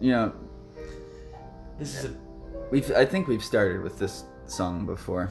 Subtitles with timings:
[0.00, 0.32] You know,
[1.78, 2.14] This is a.
[2.70, 5.30] we've I think we've started with this song before.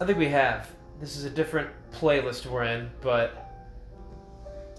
[0.00, 0.68] I think we have.
[1.00, 3.50] This is a different playlist we're in, but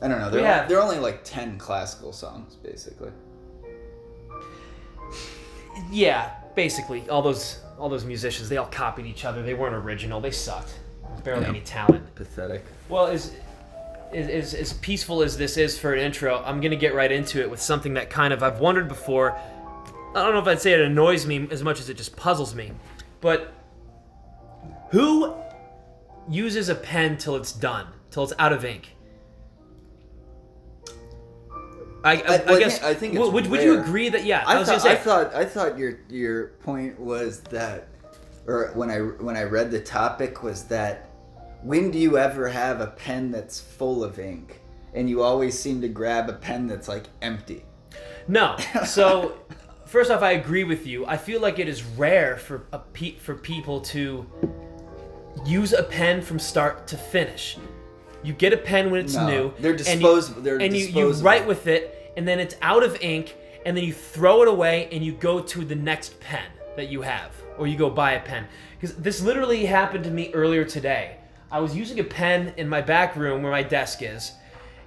[0.02, 0.30] I don't know.
[0.30, 0.70] They're have.
[0.70, 3.12] they're only like ten classical songs basically.
[5.92, 9.42] yeah, basically all those all those musicians they all copied each other.
[9.42, 10.20] They weren't original.
[10.22, 10.74] They sucked.
[11.24, 11.50] Barely Yeah.
[11.50, 12.16] any talent.
[12.16, 12.64] Pathetic.
[12.88, 13.34] Well, as,
[14.14, 17.50] as as peaceful as this is for an intro, I'm gonna get right into it
[17.50, 19.38] with something that kind of I've wondered before.
[20.16, 22.56] I don't know if I'd say it annoys me as much as it just puzzles
[22.56, 22.72] me,
[23.22, 23.54] but
[24.92, 25.36] who
[26.28, 28.96] uses a pen till it's done, till it's out of ink?
[32.04, 32.82] I, I, I- I guess.
[32.82, 34.44] I think would, would, would you agree that yeah?
[34.48, 37.88] I, thought, I thought I thought your your point was that,
[38.48, 41.09] or when I when I read the topic was that,
[41.64, 44.62] when do you ever have a pen that's full of ink,
[44.94, 47.64] and you always seem to grab a pen that's like empty.
[48.28, 48.58] No.
[48.86, 49.38] So,
[49.86, 51.06] first off, I agree with you.
[51.06, 54.26] I feel like it is rare for a pe- for people to
[55.46, 57.58] use a pen from start to finish.
[58.24, 59.54] You get a pen when it's No, new.
[59.60, 62.84] they're and you- disposable- they're and you, you write with it, and then it's out
[62.84, 63.36] of ink,
[63.66, 66.44] and then you throw it away, and you go to the next pen
[66.76, 68.46] that you have, or you go buy a pen.
[68.80, 71.16] Because this literally happened to me earlier today.
[71.52, 74.34] I was using a pen in my back room where my desk is,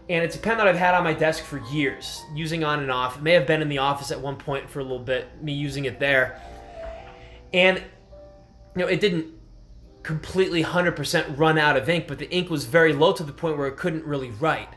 [0.08, 2.90] and it's a pen that I've had on my desk for years, using on and
[2.90, 3.16] off.
[3.16, 5.52] It may have been in the office at one point for a little bit, me
[5.52, 6.40] using it there.
[7.52, 7.78] And
[8.74, 9.26] you know, it didn't
[10.02, 13.56] completely 100% run out of ink, but the ink was very low to the point
[13.56, 14.68] where it couldn't really write.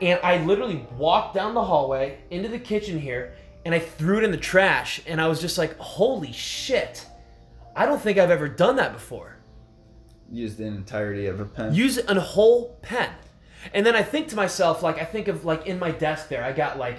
[0.00, 4.24] And I literally walked down the hallway into the kitchen here and I threw it
[4.24, 7.04] in the trash and I was just like, "Holy shit.
[7.74, 9.37] I don't think I've ever done that before."
[10.30, 11.74] Use the entirety of a pen.
[11.74, 13.10] use a whole pen.
[13.72, 16.44] And then i think to myself like i think of like in my desk there
[16.44, 16.96] i got like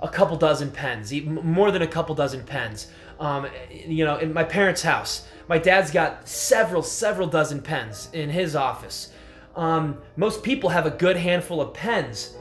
[0.00, 2.86] a couple dozen pens even more than a couple dozen pens.
[3.18, 3.48] Um,
[3.84, 8.54] you know in my parents house my dad's got several several dozen pens in his
[8.54, 9.12] office.
[9.56, 12.36] Um, most people have a good handful of pens.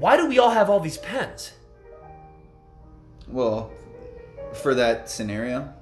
[0.00, 1.52] Why do we all have all these pens?
[3.28, 3.70] Well,
[4.54, 5.72] for that scenario,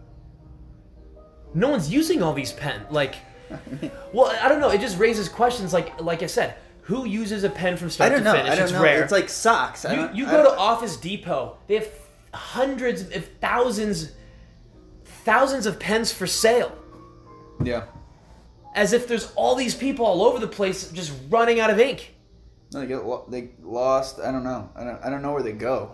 [1.54, 3.14] no one's using all these pens like
[4.12, 7.50] well i don't know it just raises questions like like i said who uses a
[7.50, 8.32] pen from start I don't to know.
[8.36, 8.82] finish I don't it's know.
[8.82, 9.84] rare It's like socks.
[9.84, 11.88] I You, you go to Office Depot, they have
[12.34, 14.12] hundreds, if thousands,
[15.04, 16.76] thousands of pens for sale.
[17.62, 17.84] Yeah.
[18.74, 22.14] As if there's all these people all over the place just running out of ink.
[22.72, 24.18] No, they get lo- they lost.
[24.18, 24.68] I don't know.
[24.74, 25.04] I don't.
[25.04, 25.92] I don't know where they go.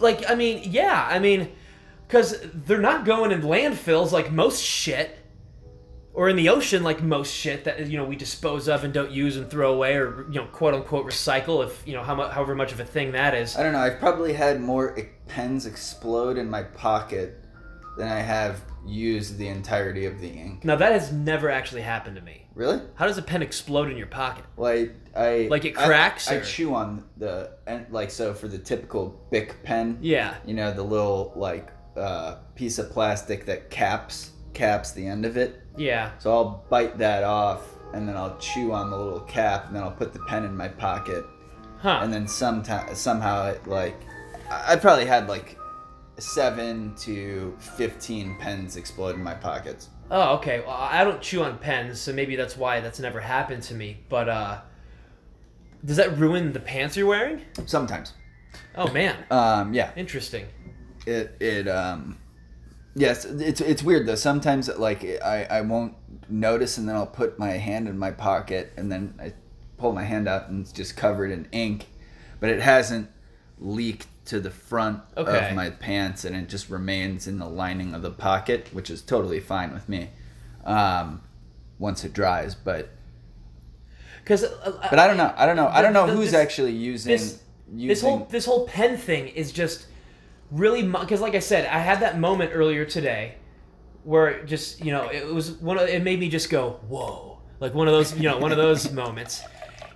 [0.00, 1.50] Like, I mean, yeah, I mean,
[2.06, 5.17] because they're not going in landfills like most shit,
[6.14, 9.10] or in the ocean like most shit that you know we dispose of and don't
[9.10, 12.28] use and throw away, or you know, quote unquote recycle if you know how mu-
[12.28, 13.56] however much of a thing that is.
[13.56, 13.78] I don't know.
[13.80, 17.44] I've probably had more e- pens explode in my pocket
[17.96, 20.64] than I have used the entirety of the ink.
[20.64, 22.46] Now that has never actually happened to me.
[22.54, 22.80] Really?
[22.94, 24.44] How does a pen explode in your pocket?
[24.56, 28.48] Like I, Like it I- cracks, I, or- chew on the and like so for
[28.48, 29.98] the typical Bic pen.
[30.00, 30.34] Yeah.
[30.46, 35.36] You know the little like uh, piece of plastic that caps caps the end of
[35.36, 35.62] it.
[35.76, 36.10] Yeah.
[36.18, 37.62] So I'll bite that off
[37.94, 40.54] and then I'll chew on the little cap and then I'll put the pen in
[40.56, 41.24] my pocket
[41.78, 42.00] Huh.
[42.02, 43.96] and then sometime somehow it like
[44.50, 45.56] I probably had like
[46.18, 49.88] seven to fifteen pens explode in my pockets.
[50.10, 50.60] oh, okay.
[50.60, 53.98] Well, I don't chew on pens, so maybe that's why that's never happened to me.
[54.08, 54.60] But uh,
[55.84, 57.42] does that ruin the pants you're wearing?
[57.66, 58.14] Sometimes.
[58.74, 59.90] Oh man, Um, yeah.
[59.96, 60.46] interesting.
[61.06, 62.18] It it um
[62.94, 64.14] yes it's it's weird though.
[64.14, 65.94] Sometimes like I I won't
[66.28, 69.32] notice and then I'll put my hand in my pocket and then I
[69.76, 71.86] pull my hand out and it's just covered in ink,
[72.40, 73.08] but it hasn't
[73.58, 75.48] leaked to the front Okay.
[75.50, 79.00] of my pants and it just remains in the lining of the pocket, which is
[79.02, 80.10] totally fine with me.
[80.64, 81.22] Um,
[81.78, 82.90] once it dries, but
[84.22, 85.32] Because uh, but I don't know.
[85.36, 85.68] I don't know.
[85.68, 87.40] I don't know The- who's this- actually using this
[87.72, 89.86] using this whole this whole pen thing is just
[90.50, 93.36] really because like I said, I had that moment earlier today
[94.04, 97.38] where it just you know it was one of it made me just go whoa
[97.60, 99.42] like one of those you know one of those moments.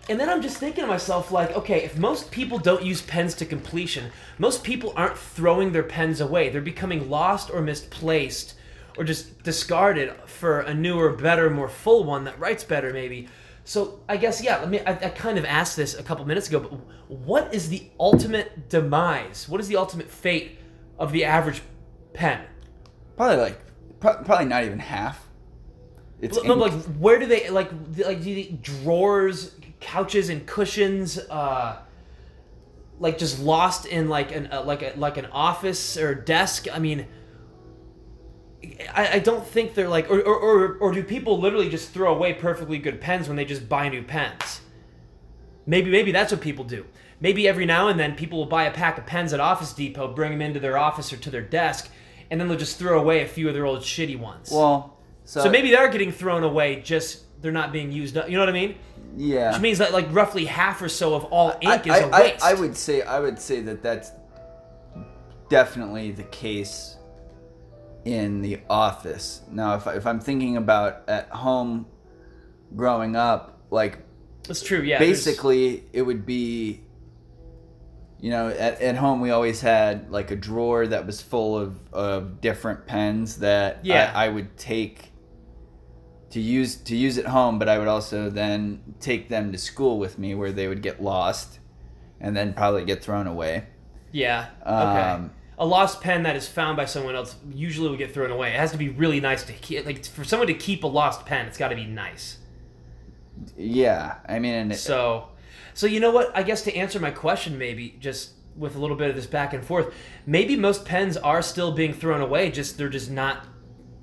[0.09, 3.37] And then I'm just thinking to myself, like, okay, if most people don't use pens
[3.37, 6.49] to completion, most people aren't throwing their pens away.
[6.49, 8.55] They're becoming lost or misplaced
[8.99, 13.29] or just discarded for a newer, better, more full one that writes better, maybe.
[13.65, 16.49] So I guess, yeah, let me, I, I kind of asked this a couple minutes
[16.49, 16.73] ago, but
[17.09, 19.49] what is the ultimate demise?
[19.49, 20.59] What is the ultimate fate
[20.99, 21.63] of the average
[22.13, 22.45] pen?
[23.17, 23.61] probably like
[24.01, 25.29] probably not even half.
[26.21, 31.19] It's No, like where do they like like do drawers, couches, and cushions?
[31.19, 31.79] Uh,
[32.99, 36.67] like just lost in like an uh, like a like an office or desk.
[36.73, 37.07] I mean,
[38.95, 42.15] I, I don't think they're like or, or or or do people literally just throw
[42.15, 44.61] away perfectly good pens when they just buy new pens?
[45.67, 46.87] Maybe maybe that's what people do.
[47.21, 50.13] Maybe every now and then people will buy a pack of pens at Office Depot,
[50.13, 51.89] bring them into their office or to their desk,
[52.31, 54.51] and then they'll just throw away a few of their old shitty ones.
[54.51, 58.29] Well, so, so maybe they're getting thrown away, just they're not being used up.
[58.29, 58.75] You know what I mean?
[59.17, 59.53] yeah.
[59.53, 62.21] Which means that like roughly half or so of all ink I, is a I-
[62.21, 62.45] waste.
[62.45, 64.13] I, I would say I would say that that's
[65.49, 66.97] definitely the case
[68.05, 69.43] in the office.
[69.51, 71.87] Now, if, if I'm thinking about at home,
[72.75, 73.99] growing up, like
[74.49, 74.81] That's true.
[74.83, 74.99] Yeah.
[74.99, 76.83] there's- basically it would be
[78.21, 81.77] you know at, at home we always had like a drawer that was full of,
[81.93, 84.13] of different pens that Yeah.
[84.15, 85.11] I, I would take
[86.31, 89.99] to use to use at home but i would also then take them to school
[89.99, 91.59] with me where they would get lost
[92.21, 93.65] and then probably get thrown away
[94.13, 94.47] Yeah.
[94.63, 94.71] Okay.
[94.71, 95.31] Um,
[95.63, 98.49] a lost pen that is found by someone else usually will get thrown away.
[98.53, 99.87] It has to be really nice to keep.
[99.87, 102.39] Like for someone to keep a lost pen, it's got to be nice.
[103.57, 105.29] yeah i mean and So,
[105.75, 106.37] so you know what?
[106.37, 109.55] I guess to answer my question, maybe just with a little bit of this back
[109.55, 109.95] and forth,
[110.27, 112.51] maybe most pens are still being thrown away.
[112.51, 113.47] Just they're just not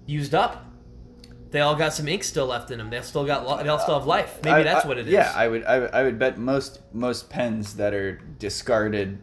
[0.08, 0.66] used up.
[1.52, 2.90] They all got some ink still left in them.
[2.90, 3.64] They still got.
[3.64, 4.40] They all still have life.
[4.44, 5.14] Maybe I- that's I- what it is.
[5.14, 9.20] yeah i would I, would- I would bet most most pens that are discarded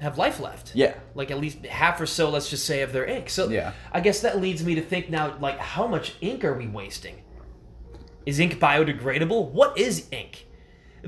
[0.00, 0.72] have life left.
[0.74, 0.94] yeah.
[1.14, 3.28] Like at least half or so let's just say of their ink.
[3.30, 3.72] So Yeah.
[3.92, 7.16] i guess that leads me to think now like how much ink are we wasting?
[8.26, 9.50] Is ink biodegradable?
[9.50, 10.46] What is ink?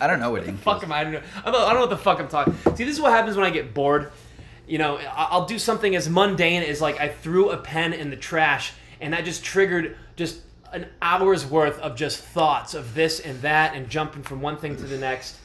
[0.00, 0.84] I don't know what ink fuck is.
[0.84, 2.94] am i I don't know I don't know what the fuck i'm talking see this
[2.96, 4.10] is what happens when i get bored.
[4.66, 8.16] You know i'll do something as mundane as like i threw a pen in the
[8.16, 10.40] trash and that just triggered just
[10.72, 14.74] an hour's worth of just thoughts of this and that and jumping from one thing
[14.76, 15.36] to the next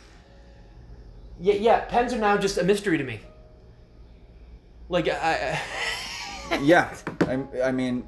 [1.39, 3.19] yeah yeah pens are now just a mystery to me
[4.89, 5.59] like I,
[6.51, 8.07] I yeah I, I mean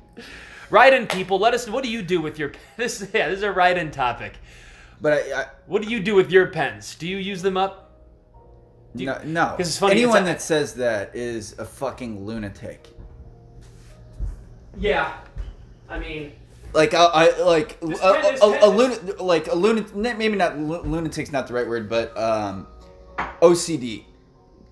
[0.69, 3.44] write in people let us what do you do with your this yeah this is
[3.44, 4.33] a write in topic
[5.00, 7.78] but I, I what do you do with your pens do you use them up
[8.94, 9.56] you- no, no.
[9.57, 12.89] it's funny, Anyone it's that says that is a fucking lunatic.
[14.77, 15.13] yeah
[15.89, 16.34] i mean
[16.74, 19.94] Like I, I like a, a, a, a lunatic, like a lunatic.
[19.94, 22.66] Maybe not lu- lunatic's not the right word, but um,
[23.41, 24.06] OCD.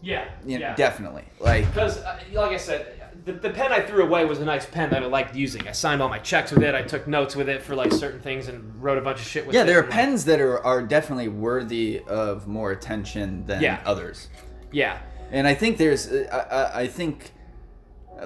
[0.02, 1.26] yeah You know, yeah definitely.
[1.40, 4.66] Like because uh, like i said the, the pen i threw away was a nice
[4.66, 7.36] pen that i liked using i signed all my checks with it i took notes
[7.36, 9.64] with it for like certain things and wrote a bunch of shit with yeah, it
[9.64, 13.82] Yeah, there are and, pens that are are definitely worthy of more attention than Yeah.
[13.86, 14.30] others.
[14.72, 15.00] yeah
[15.32, 17.32] And I think there's, I, I, I think,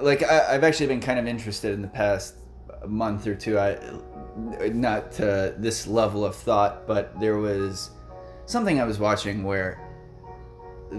[0.00, 2.36] like I, I've actually been kind of interested in the past
[2.86, 3.58] month or two.
[3.58, 3.78] I,
[4.70, 7.90] not to this level of thought, but there was
[8.46, 9.70] something I was watching where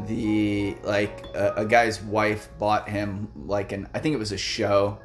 [0.08, 4.38] the like a, a guy's wife bought him like an I think it was a
[4.38, 5.00] show,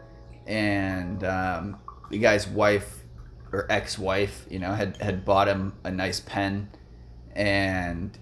[0.46, 1.78] and um,
[2.10, 2.98] the guy's wife
[3.52, 6.68] or ex-wife, you know, had had bought him a nice pen,
[7.34, 8.16] and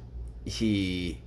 [0.45, 1.21] he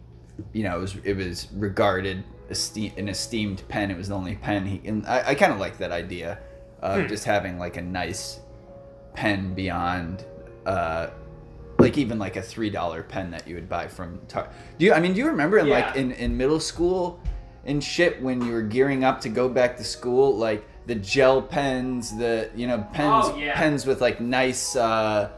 [0.54, 3.92] you know, it was it was regarded esteem, an esteemed pen.
[3.92, 4.82] It was the only pen he.
[4.88, 6.40] And I, I kind of like that idea
[6.82, 8.40] of just having like a nice
[9.14, 10.26] pen beyond,
[10.66, 11.08] uh,
[11.82, 14.20] like even like a three dollar pen that you would buy from.
[14.28, 14.94] Tar- do you?
[14.94, 17.20] I mean, do you remember in like in in middle school
[17.66, 21.42] and shit when you were gearing up to go back to school, like the gel
[21.42, 23.56] pens, the you know pens Oh, yeah.
[23.56, 24.76] pens with like nice.
[24.76, 25.30] uh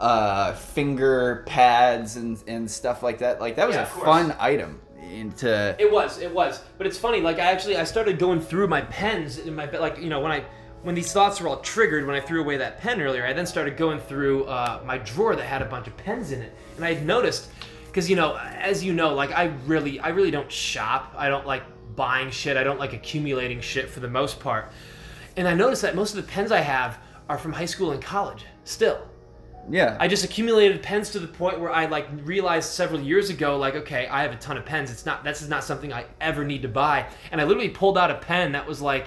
[0.00, 4.80] uh finger pads and and stuff like that like that was Yeah, a fun item
[5.10, 6.60] into It was, it was.
[6.76, 9.98] But it's funny, like I actually I started going through my pens in my like
[9.98, 10.44] you know when I
[10.82, 13.46] when these thoughts were all triggered when I threw away that pen earlier, I then
[13.46, 16.84] started going through uh, my drawer that had a bunch of pens in it, and
[16.84, 17.50] I had noticed
[17.86, 21.14] because you know as you know like I really I really don't shop.
[21.16, 21.62] I don't like
[21.96, 22.56] buying shit.
[22.56, 24.70] I don't like accumulating shit for the most part.
[25.36, 28.02] And I noticed that most of the pens I have are from high school and
[28.02, 29.00] college still.
[29.68, 33.58] yeah I just accumulated pens to the point where I like realized several years ago,
[33.58, 34.90] like, okay, I have a ton of pens.
[34.90, 37.06] It's not this is not something I ever need to buy.
[37.32, 39.06] And I literally pulled out a pen that was like,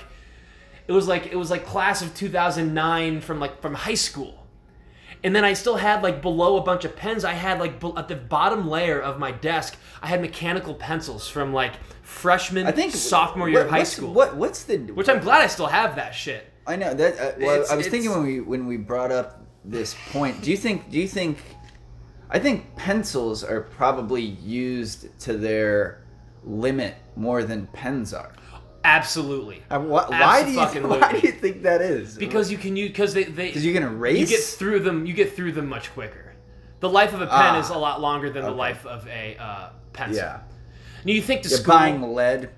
[0.90, 4.48] it was like it was like class of 2009 from like from high school.
[5.24, 7.24] And then I still had like below a bunch of pens.
[7.24, 11.54] I had like at the bottom layer of my desk, I had mechanical pencils from
[11.54, 14.12] like freshman, i think sophomore year what- of high school.
[14.12, 16.52] what what's the Which I'm glad I still have that shit.
[16.66, 19.96] i know that uh, well, i was thinking when we when we brought up this
[20.12, 21.38] point do you think do you think
[22.32, 26.04] i think pencils are probably used to their
[26.44, 28.34] limit more than pens are
[28.84, 29.62] Absolutely.
[29.70, 32.90] Uh, wh- why do you why do you think that is Because you can use
[32.90, 34.20] because they they 'Cause you can erase?
[34.20, 35.06] You get through them.
[35.06, 36.34] You get through them much quicker.
[36.80, 39.36] The life of a pen Ah, is a lot longer than the life of a
[39.38, 40.18] uh, pencil.
[40.24, 40.40] Yeah.
[41.04, 41.74] Now you think the You're school.
[41.76, 42.50] buying lead.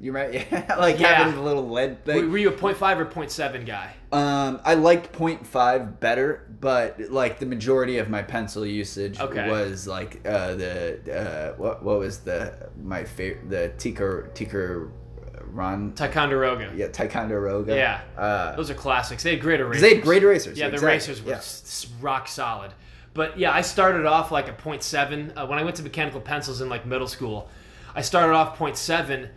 [0.00, 0.46] You right?
[0.52, 1.14] Yeah, like Yeah.
[1.14, 2.30] having the little lead were, thing.
[2.30, 3.94] were you a 0.5 or 0.7 guy?
[4.12, 9.48] Um, I liked 0.5 better, but like the majority of my pencil usage Okay.
[9.50, 14.88] was like uh, the uh, what what was the my favorite the Tika Tika
[15.54, 16.72] Ron Ticonderoga.
[16.74, 18.00] yeah Ticonderoga Yeah.
[18.20, 19.22] uh, Those are classics.
[19.22, 19.80] They had great erasers.
[19.82, 21.36] they had great erasers Yeah, the exactly, erasers were yeah.
[21.36, 22.72] s- rock solid.
[23.14, 25.32] But yeah, I started off like a 0.7.
[25.36, 27.48] Uh, when I went to mechanical pencils in like middle school,
[27.94, 29.28] I started off 0.7,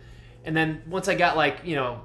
[0.44, 2.00] and then once I got like you know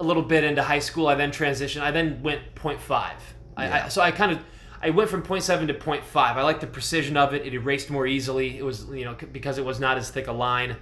[0.00, 1.82] a little bit into high school, I then transitioned.
[1.82, 2.78] I then went 0.5.
[2.90, 3.14] I,
[3.56, 3.88] I, Yeah.
[3.88, 4.38] so I kind of
[4.80, 6.02] I went from 0.7 to 0.5.
[6.16, 7.44] I liked the precision of it.
[7.44, 8.56] It erased more easily.
[8.56, 10.76] It was you know c- because it was not as thick a line.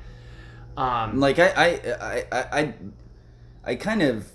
[0.77, 1.67] Um, like I I
[2.01, 2.75] I I, I,
[3.65, 4.31] I kind of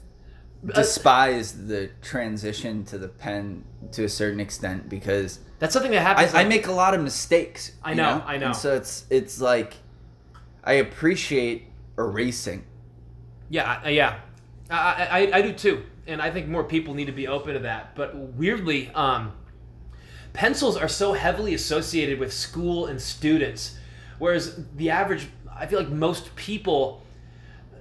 [0.76, 6.34] despise the transition to the pen to a certain extent because that's something that happens.
[6.34, 7.72] I like- make a lot of mistakes.
[7.84, 8.48] I you know, I know.
[8.48, 9.76] And so it's it's like
[10.64, 11.68] I appreciate
[11.98, 12.66] erasing.
[13.50, 14.20] Yeah, I- yeah,
[14.70, 17.60] I, I, I do too, and I think more people need to be open to
[17.62, 17.96] that.
[17.96, 19.34] But weirdly, um,
[20.34, 23.78] pencils are so heavily associated with school and students,
[24.20, 27.04] whereas the average, I feel like most people,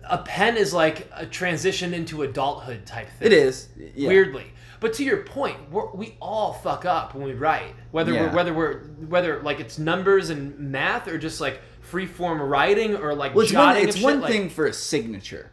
[0.09, 3.27] a pen is like a transition into adulthood type thing.
[3.27, 4.09] It is yeah.
[4.09, 4.53] weirdly.
[4.81, 8.55] But to your point, we're, we all fuck up when we write, whether we're whether
[8.55, 13.35] we're whether like it's numbers and math or just like free form writing or like
[13.35, 15.53] Well, it's one, it's one shit, like- thing for a signature,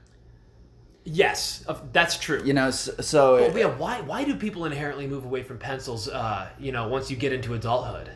[1.04, 2.42] Yes, that's true.
[2.44, 2.72] you know.
[2.72, 6.08] So, so But yeah, why why do people inherently move away from pencils?
[6.08, 8.10] Uh, you know, once you get into adulthood,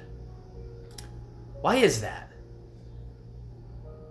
[1.60, 2.31] why is that?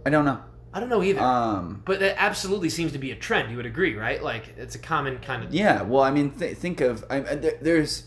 [0.04, 0.40] I don't know.
[0.72, 1.20] I don't know either.
[1.20, 3.50] Um, but that absolutely seems to be a trend.
[3.50, 4.22] You would agree, right?
[4.22, 5.82] Like it's a common kind of yeah.
[5.82, 8.06] Well, I mean, th- think of I, there, there's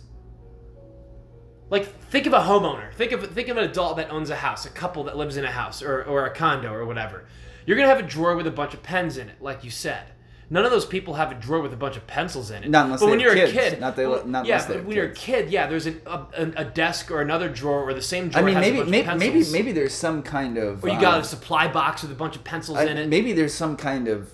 [1.69, 2.93] like think of a homeowner.
[2.93, 5.43] Think of think of an adult that owns a house, a couple that lives in
[5.43, 7.25] a house or or a condo or whatever.
[7.65, 10.12] You're gonna have a drawer with a bunch of pens in it, like you said.
[10.53, 12.69] None of those people have a drawer with a bunch of pencils in it.
[12.69, 13.53] Not unless but when you're kids.
[13.53, 15.50] a kid, Not they- well, not yeah, unless they but have when you're a kid,
[15.50, 18.43] yeah, there's an, a, a, a desk or another drawer or the same drawer.
[18.43, 21.24] I mean, maybe maybe maybe maybe there's some kind of Or you um, got a
[21.24, 23.10] supply box with a bunch of pencils I- in it.
[23.10, 24.29] maybe there's some kind of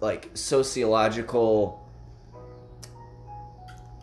[0.00, 1.88] like sociological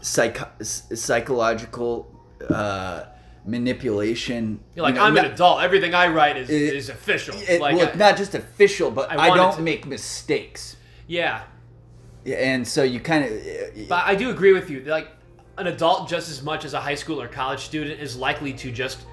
[0.01, 2.07] psych- psychological
[2.49, 3.03] uh,
[3.45, 5.61] manipulation You're like, you know, I'm not- an adult.
[5.63, 7.35] Everything I write is, It- is official.
[7.47, 10.77] it- like, well, I- not just official, but I I, don't to- make mistakes.
[11.07, 11.41] yeah.
[12.27, 14.81] Yeah, And so you kind of But I do agree with you.
[14.81, 15.07] Like,
[15.57, 18.71] an adult just as much as a high school or college student is likely to
[18.71, 19.05] just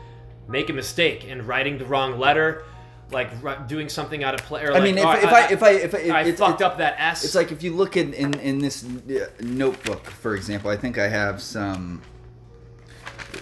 [0.49, 2.65] make a mistake and writing the wrong letter,
[3.13, 4.65] like doing something out of play.
[4.65, 6.61] Or I mean, if, oh, if I if I if I, if I it's, fucked
[6.61, 7.25] it's, up that S.
[7.25, 10.99] it's like if you look in in, in this uh, notebook, for example, I think
[10.99, 12.03] I have some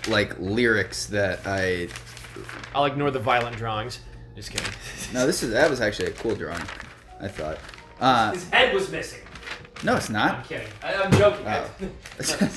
[0.07, 1.89] like lyrics that I
[2.75, 4.01] I'll ignore the violent drawings.
[4.37, 4.69] Just kidding.
[5.13, 6.63] no, this is that was actually a cool drawing.
[7.21, 7.59] I thought.
[8.01, 9.22] Uh, His head was missing.
[9.85, 10.31] No, it's not.
[10.31, 10.49] I'm not.
[10.49, 10.69] kidding.
[10.83, 11.47] I, I'm joking.
[11.47, 11.71] Oh.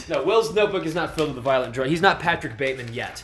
[0.09, 1.89] no, Will's notebook is not filled with violent drawing.
[1.89, 3.23] He's not Patrick Bateman yet.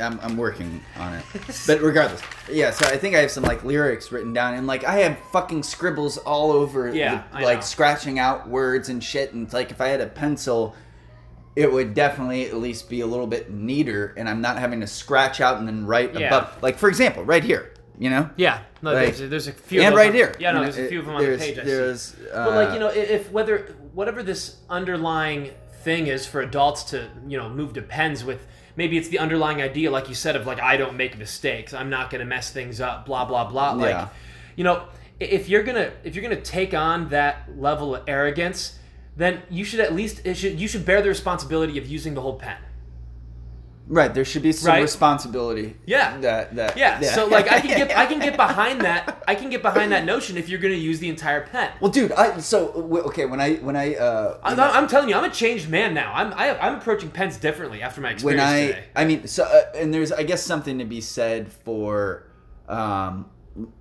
[0.00, 1.24] I'm, I'm working on it.
[1.66, 2.70] But regardless, yeah.
[2.70, 5.62] So I think I have some like lyrics written down, and like I have fucking
[5.62, 7.64] scribbles all over, Yeah, the- I like know.
[7.64, 9.32] scratching out words and shit.
[9.34, 10.74] And it's like if I had a pencil,
[11.54, 14.86] it would definitely at least be a little bit neater, and I'm not having to
[14.86, 16.28] scratch out and then write Yeah.
[16.28, 16.62] above.
[16.62, 19.80] Like for example, right here, you know, Yeah, no, Like- there's, there's a few.
[19.82, 20.34] and those right on- here.
[20.38, 21.58] Yeah, no, you know, there's a few of them on the page.
[21.58, 21.68] I see.
[21.68, 23.58] There's, uh, But like you know, if whether
[23.92, 25.50] whatever this underlying
[25.82, 28.46] thing is for adults to you know move to pens with,
[28.76, 31.90] maybe it's the underlying idea, like you said, of like I don't make mistakes, I'm
[31.90, 33.72] not gonna mess things up, blah blah blah.
[33.72, 34.08] Like, Yeah.
[34.56, 34.84] you know,
[35.20, 38.78] if you're gonna if you're gonna take on that level of arrogance,
[39.16, 42.20] then you should at least it should you should bear the responsibility of using the
[42.20, 42.56] whole pen.
[43.88, 44.12] Right.
[44.14, 44.82] There should be some Right?
[44.82, 45.76] responsibility.
[45.86, 46.18] Yeah.
[46.20, 46.76] That that.
[46.76, 49.92] Yeah, so like I can get I can get behind that I can get behind
[49.92, 51.70] that notion if you're gonna use the entire pen.
[51.80, 52.68] Well, dude, I so
[53.08, 56.12] okay when I when I uh I'm, I'm telling you, I'm a changed man now.
[56.14, 58.84] I'm I, I'm approaching pens differently after my experience when I today.
[58.96, 62.26] I mean so uh, and there's I guess something to be said for
[62.68, 63.26] um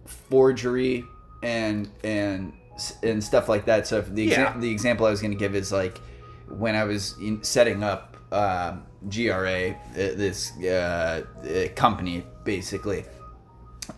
[0.05, 1.05] forgery
[1.41, 2.53] and and
[3.03, 3.87] and stuff like that.
[3.87, 4.31] So if the Yeah.
[4.41, 5.99] example the example I was going to give is like
[6.49, 13.05] when I was in setting up um, GRA uh, this uh, uh, company basically.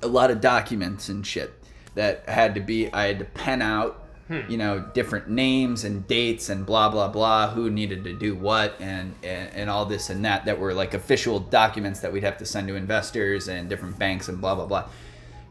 [0.01, 1.53] A lot of documents and shit
[1.93, 4.01] that had to be I had to pen out
[4.49, 8.75] you know different names and dates and blah blah blah who needed to do what
[8.81, 12.37] and, and and all this and that that were like official documents that we'd have
[12.37, 14.89] to send to investors and different banks and blah blah blah.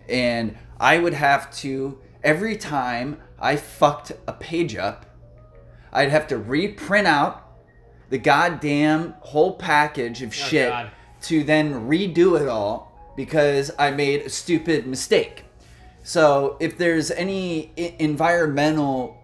[0.08, 5.06] And I would have to every time I fucked a page up
[5.92, 7.43] I'd have to reprint out
[8.14, 10.88] the goddamn whole package of shit God.
[11.22, 15.42] to then redo it all because I made a stupid mistake.
[16.04, 19.16] So if there's any I- environmental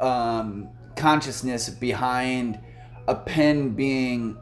[0.00, 2.58] um, consciousness behind
[3.06, 4.36] a pen being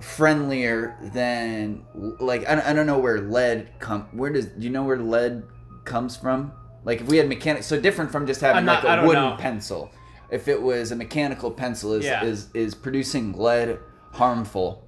[0.00, 1.84] friendlier than
[2.18, 4.96] like I don't, I don't know where lead come where does do you know where
[4.98, 5.44] lead
[5.84, 6.52] comes from
[6.84, 9.36] like if we had mechanics so different from just having not- like a wooden know.
[9.36, 9.90] pencil
[10.30, 12.24] if it was a mechanical pencil is Yeah.
[12.24, 13.78] is is producing lead
[14.12, 14.84] harmful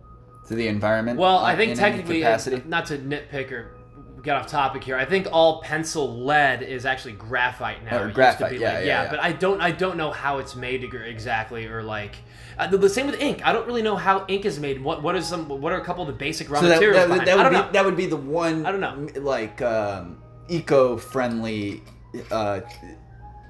[0.48, 2.62] to the environment Well, uh, I think technically, capacity?
[2.66, 3.76] not to nitpick or
[4.22, 8.00] get off topic here, I think all pencil lead is actually graphite now.
[8.02, 9.10] Oh, It graphite, to be yeah, like- yeah, yeah.
[9.10, 12.16] But I don't, I don't know how it's made exactly, or like
[12.58, 13.44] uh, the, the same with ink.
[13.44, 14.80] I don't really know how ink is made.
[14.82, 17.08] What, what is some, what are a couple of the basic raw so that, materials?
[17.08, 17.30] that, that it?
[17.32, 17.72] I would don't be know.
[17.72, 19.20] that would be the one I don't know.
[19.22, 20.18] like um,
[20.48, 21.82] eco-friendly
[22.30, 22.60] uh,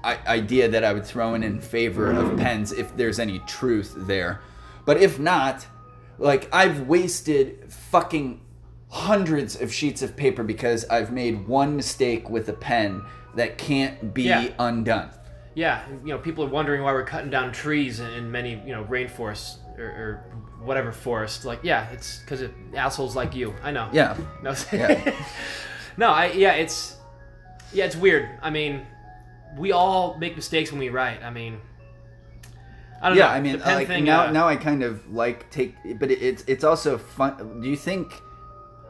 [0.03, 4.41] idea that I would throw in in favor of pens if there's any truth there.
[4.85, 5.65] But if not,
[6.19, 8.41] like I've wasted fucking
[8.89, 13.03] hundreds of sheets of paper because I've made one mistake with a pen
[13.35, 14.49] that can't be Yeah.
[14.59, 15.09] undone.
[15.55, 18.83] Yeah, you know, people are wondering why we're cutting down trees in, many, you know,
[18.85, 20.25] rainforests or, or
[20.63, 21.45] whatever forest.
[21.45, 23.53] Like, yeah, it's because of assholes like you.
[23.63, 23.87] I know.
[23.93, 24.17] Yeah.
[24.41, 24.53] No.
[24.73, 25.15] Yeah.
[25.97, 26.97] no, I yeah, it's
[27.71, 28.29] yeah, it's weird.
[28.41, 28.85] I mean,
[29.57, 31.23] we all make mistakes when we write.
[31.23, 31.59] I mean,
[33.01, 33.23] I don't know.
[33.23, 33.33] yeah, know.
[33.33, 36.43] I mean, like, thing, now uh, now I kind of like take, but it, it's
[36.47, 37.61] it's also fun.
[37.61, 38.13] Do you think?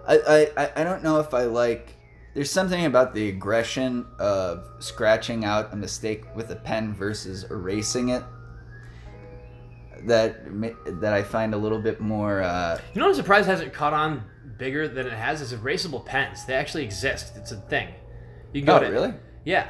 [0.07, 1.95] I, I I- don't know if I like.
[2.33, 8.09] There's something about the aggression of scratching out a mistake with a pen versus erasing
[8.09, 8.23] it
[10.05, 10.45] that
[11.01, 12.41] that I find a little bit more.
[12.41, 14.23] Uh, You know, what I'm surprised hasn't caught on
[14.57, 16.45] bigger than it has is erasable pens.
[16.45, 17.33] They actually exist.
[17.35, 17.89] It's a thing.
[18.51, 19.13] You can go oh, to really?
[19.45, 19.69] Yeah.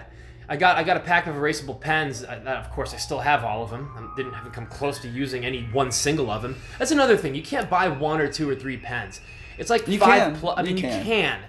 [0.49, 2.21] I got I got a pack of erasable pens.
[2.21, 3.91] That of course I still have all of them.
[3.95, 6.55] I didn't haven't come close to using any one single of them.
[6.79, 7.33] That's another thing.
[7.35, 9.21] You can't buy one or two or three pens.
[9.57, 10.35] It's like You five can.
[10.35, 10.57] plus.
[10.57, 11.03] I mean, you can.
[11.03, 11.39] can.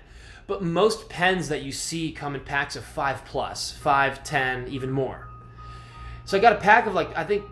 [0.47, 4.90] But most pens that you see come in packs of five plus, five, ten, even
[4.90, 5.29] more.
[6.27, 7.45] So I got a pack of like I think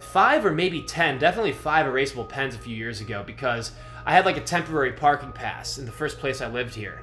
[0.00, 3.72] five or maybe ten, definitely five erasable pens a few years ago because
[4.04, 7.02] I had like a temporary parking pass in the first place I lived here,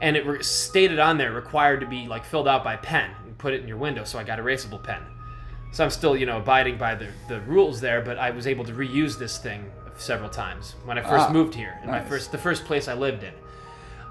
[0.00, 3.36] and it re- stated on there required to be like filled out by pen and
[3.38, 4.04] put it in your window.
[4.04, 5.02] So I got erasable pen.
[5.72, 8.64] So I'm still you know abiding by the the rules there, but I was able
[8.64, 12.32] to reuse this thing several times when I first Ah, moved here in my first
[12.32, 13.34] the first place I lived in.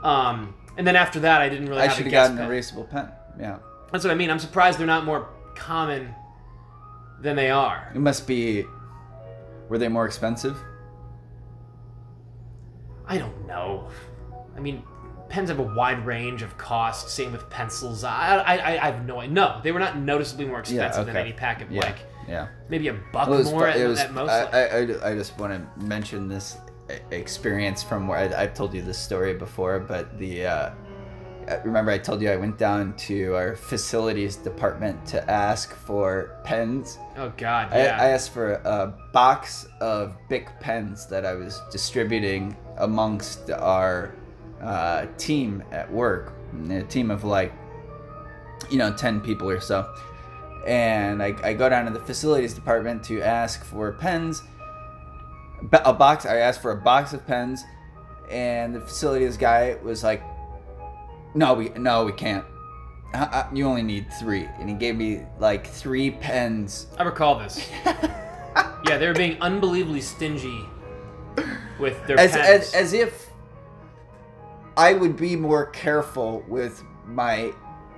[0.04, 2.89] Um, and then after that, I didn't really I have should have gotten an erasable
[2.89, 3.10] pen.
[3.39, 3.58] Yeah,
[3.91, 4.30] That's what I mean.
[4.30, 6.13] I'm surprised they're not more common
[7.21, 7.91] than they are.
[7.93, 8.63] it must be.
[9.67, 10.58] Were they more expensive?
[13.06, 13.89] I don't know.
[14.56, 14.84] I mean,
[15.29, 17.13] pens have a wide range of costs.
[17.13, 18.03] Same with pencils.
[18.03, 19.33] I, I, I I have no idea.
[19.33, 22.47] No, they were not noticeably more Yeah, expensive than any pack of Yeah, like yeah.
[22.69, 24.29] maybe a buck Well, was more at, was- at most.
[24.29, 24.53] I, like-
[25.03, 26.57] I, I, I just want to mention this
[27.11, 30.71] experience from where I, I've told you this story before, but the uh,
[31.47, 36.39] uh, remember I told you I went down to our facilities department to ask for
[36.43, 36.97] pens.
[37.17, 37.97] oh God, I, yeah.
[38.01, 44.15] I asked for a box of Bic pens that I was distributing amongst our
[44.61, 46.33] uh, team at work,
[46.69, 47.53] a team of like,
[48.69, 49.93] you know, 10 people or so.
[50.67, 54.43] And I, I go down to the facilities department to ask for pens.
[55.73, 57.63] A box, I asked for a box of pens,
[58.29, 60.21] and the facilities guy was like,
[61.33, 62.45] no, we no, we can't.
[63.13, 67.37] Uh, uh, You only need three, and he gave me like three pens I recall
[67.39, 67.69] this.
[67.85, 70.65] yeah, they were being unbelievably stingy
[71.79, 72.47] with their as, pens.
[72.47, 73.28] as as if
[74.79, 77.51] I would be more careful with my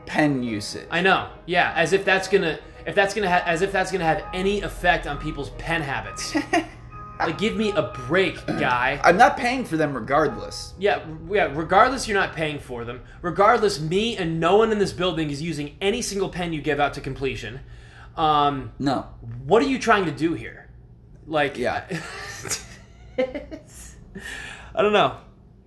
[0.06, 0.88] pen usage.
[0.90, 1.30] I know.
[1.46, 4.62] Yeah, as if that's gonna if that's gonna ha- as if that's gonna have any
[4.62, 6.36] effect on people's pen habits.
[7.20, 9.00] like, give me a break, guy.
[9.04, 10.74] I'm not paying for them regardless.
[10.80, 11.52] Yeah, yeah.
[11.54, 13.02] Regardless, you're not paying for them.
[13.22, 16.80] Regardless, me and no one in this building is using any single pen you give
[16.80, 17.60] out to completion.
[18.18, 19.08] Um, No.
[19.46, 20.68] what are you trying to do here?
[21.28, 21.86] Like, Yeah.
[23.18, 25.18] I don't know.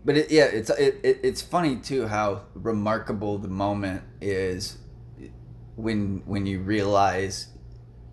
[0.04, 4.76] But it, yeah, it's it, it, it's funny too how remarkable the moment is
[5.76, 7.48] when when you realize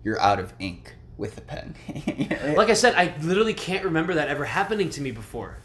[0.02, 1.74] you're out of ink with the pen.
[2.56, 5.58] Like I said, I literally can't remember that ever happening to me before.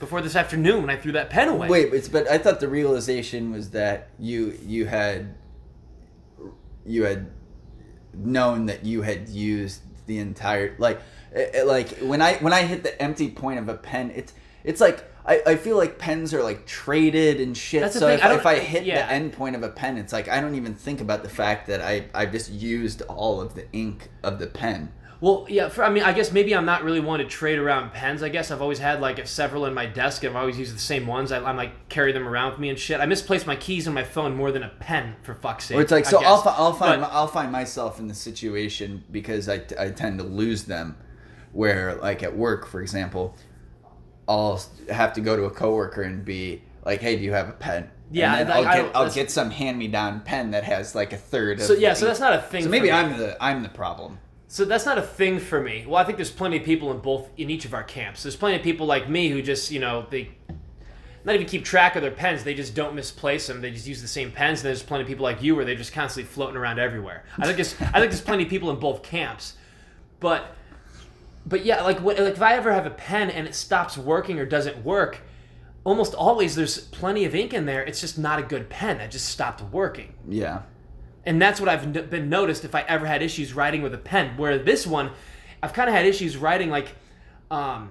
[0.00, 1.68] Before this afternoon when I threw that pen away.
[1.68, 5.34] Wait, it's but I thought the realization was that you you had
[6.84, 7.30] you had
[8.14, 11.00] known that you had used the entire like
[11.32, 14.32] it- it- like when I when I hit the empty point of a pen, it's
[14.64, 17.80] it's like I, I feel like pens are like traded and shit.
[17.80, 19.06] That's so if I if I hit yeah.
[19.06, 21.66] the end point of a pen, it's like I don't even think about the fact
[21.66, 24.92] that I I just used all of the ink of the pen.
[25.20, 25.70] Well, yeah.
[25.70, 28.22] For, I mean, I guess maybe I'm not really one to trade around pens.
[28.22, 31.06] I guess I've always had like several in my desk, I've always used the same
[31.06, 31.32] ones.
[31.32, 33.00] I, I'm like carry them around with me and shit.
[33.00, 35.78] I misplace my keys on my phone more than a pen, for fuck's sake.
[35.78, 39.04] Or it's like I so I'll, I'll find But- I'll find myself in the situation
[39.10, 40.96] because I, I tend to lose them
[41.52, 43.34] where like at work for example
[44.28, 44.60] I'll
[44.90, 47.90] have to go to a coworker and be like hey do you have a pen
[48.10, 50.94] Yeah, and like, I'll get don't- I'll get some hand me down pen that has
[50.94, 52.62] like a third of So yeah, so that's not a thing.
[52.62, 52.92] so for maybe me.
[52.92, 55.84] I'm the I'm the problem So that's not a thing for me.
[55.86, 58.22] Well, I think there's plenty of people in both in each of our camps.
[58.22, 60.30] There's plenty of people like me who just you know they
[61.24, 62.44] not even keep track of their pens.
[62.44, 63.60] They just don't misplace them.
[63.60, 64.60] They just use the same pens.
[64.60, 67.24] And there's plenty of people like you where they're just constantly floating around everywhere.
[67.38, 69.54] I think there's I think there's plenty of people in both camps,
[70.20, 70.54] but
[71.46, 74.38] but yeah, like what, like if I ever have a pen and it stops working
[74.38, 75.20] or doesn't work,
[75.84, 77.82] almost always there's plenty of ink in there.
[77.84, 80.14] It's just not a good pen that just stopped working.
[80.28, 80.62] yeah
[81.24, 83.98] And that's what I've n- been noticed if I ever had issues writing with a
[83.98, 84.36] pen.
[84.36, 85.12] Where this one,
[85.62, 86.88] I've kind of had issues writing like,
[87.50, 87.90] um,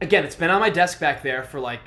[0.00, 1.82] again, it's been on my desk back there for like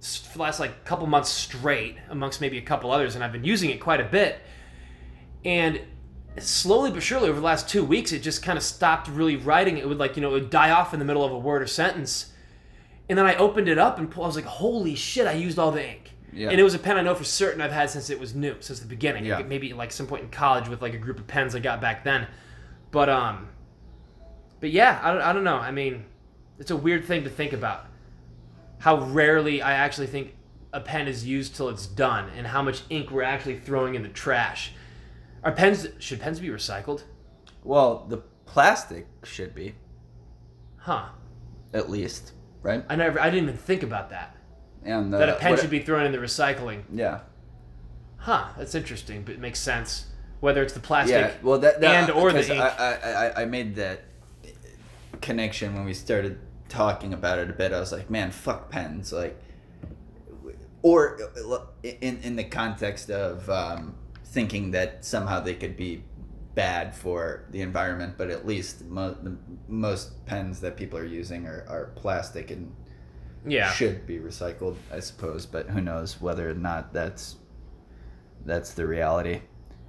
[0.00, 3.44] for the last like couple months straight, amongst maybe a couple others, and I've been
[3.44, 4.40] using it quite a bit.
[5.44, 5.80] And
[6.38, 9.78] slowly but surely over the last two weeks, it just kind of stopped really writing.
[9.78, 11.62] It would like you know it would die off in the middle of a word
[11.62, 12.32] or sentence.
[13.08, 15.58] And then I opened it up and pulled, I was like, holy shit, I used
[15.58, 16.12] all the ink.
[16.32, 16.48] Yeah.
[16.48, 18.56] And it was a pen I know for certain I've had since it was new,
[18.60, 19.26] since the beginning.
[19.26, 19.36] Yeah.
[19.36, 21.80] Like, maybe like some point in college with like a group of pens I got
[21.80, 22.26] back then.
[22.90, 23.48] But um,
[24.60, 25.56] but yeah, I don't, I don't know.
[25.56, 26.04] I mean,
[26.58, 27.86] it's a weird thing to think about.
[28.78, 30.34] How rarely I actually think
[30.72, 34.02] a pen is used till it's done, and how much ink we're actually throwing in
[34.02, 34.72] the trash.
[35.44, 37.02] Are pens should pens be recycled?
[37.64, 39.74] well the plastic should be
[40.78, 41.06] Huh?
[41.72, 43.20] at least right I never.
[43.20, 44.36] I didn't even think about that.
[44.84, 46.82] and the, That a pen what- should be thrown in the recycling.
[46.92, 47.20] yeah
[48.18, 48.48] Huh?
[48.56, 50.06] That's interesting, but it makes sense.
[50.38, 51.16] Whether it's the plastic.
[51.16, 52.60] Yeah, well, that, that and or the ink.
[52.62, 54.02] I, I, I, I made that
[55.20, 57.72] connection when we started talking about it a bit.
[57.72, 59.36] I was like, man, fuck pens, like,
[60.82, 61.18] or
[61.82, 63.94] in in the context of um,
[64.32, 66.02] thinking that somehow they could be
[66.54, 69.36] bad for the environment, but at least mo- the,
[69.68, 72.74] most pens that people are using are, are plastic and
[73.46, 73.70] yeah.
[73.72, 75.44] should be recycled, I suppose.
[75.46, 77.36] But who knows whether or not that's
[78.44, 79.42] that's the reality.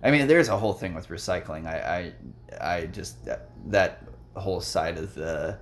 [0.03, 1.65] I mean, there's a whole thing with recycling.
[1.65, 2.13] I
[2.59, 4.03] I, I just that, that
[4.35, 5.57] whole side of the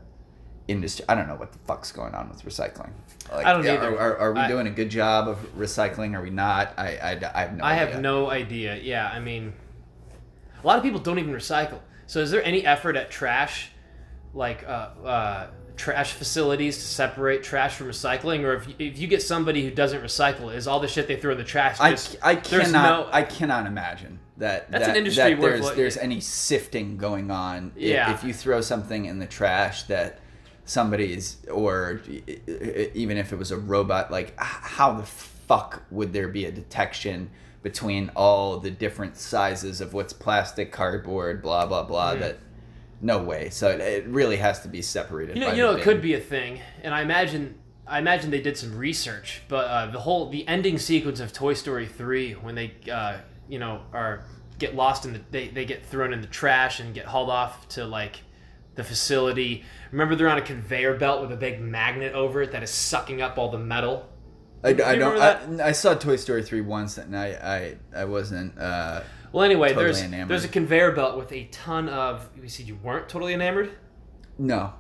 [0.67, 1.05] industry.
[1.09, 2.91] I don't know what the fuck's going on with recycling.
[3.31, 3.99] Like, I don't are, either.
[3.99, 6.15] Are, are we I- doing a good job of recycling?
[6.17, 6.73] Are we not?
[6.77, 7.63] I I, I have no.
[7.63, 7.85] I idea.
[7.93, 8.75] have no idea.
[8.77, 9.53] Yeah, I mean,
[10.63, 11.79] a lot of people don't even recycle.
[12.07, 13.71] So, is there any effort at trash,
[14.33, 15.47] like uh, uh,
[15.77, 18.43] trash facilities, to separate trash from recycling?
[18.43, 21.15] Or if you, if you get somebody who doesn't recycle, is all the shit they
[21.15, 22.17] throw in the trash I, just?
[22.21, 25.75] I there's cannot no- I cannot imagine that That's that, an industry that worth there's
[25.75, 28.13] there's any sifting going on if, Yeah.
[28.13, 30.19] if you throw something in the trash that
[30.71, 32.01] somebody's or
[32.93, 37.29] even if it was a robot like how the fuck would there be a detection
[37.61, 42.37] between all the different sizes of what's plastic cardboard blah blah blah that
[43.01, 45.81] no way so it, it really has to be separated You know, you know, it
[45.81, 49.41] could be a thing, and I imagine, I imagine they did some research.
[49.47, 53.17] But uh, the whole, the ending sequence of Toy Story three, when they, uh,
[53.49, 54.23] you know, are
[54.59, 57.67] get lost in the, they, they get thrown in the trash and get hauled off
[57.69, 58.21] to like
[58.75, 59.63] the facility.
[59.91, 63.21] Remember, they're on a conveyor belt with a big magnet over it that is sucking
[63.21, 64.07] up all the metal.
[64.63, 67.77] I, I Do you don't remember I, I saw Toy Story 3 once and I
[67.93, 69.01] I, I wasn't uh
[69.31, 70.29] Well, anyway, Totally there's enamored.
[70.29, 72.29] there's a conveyor belt with a ton of.
[72.39, 73.71] You said you weren't totally enamored.
[74.37, 74.73] no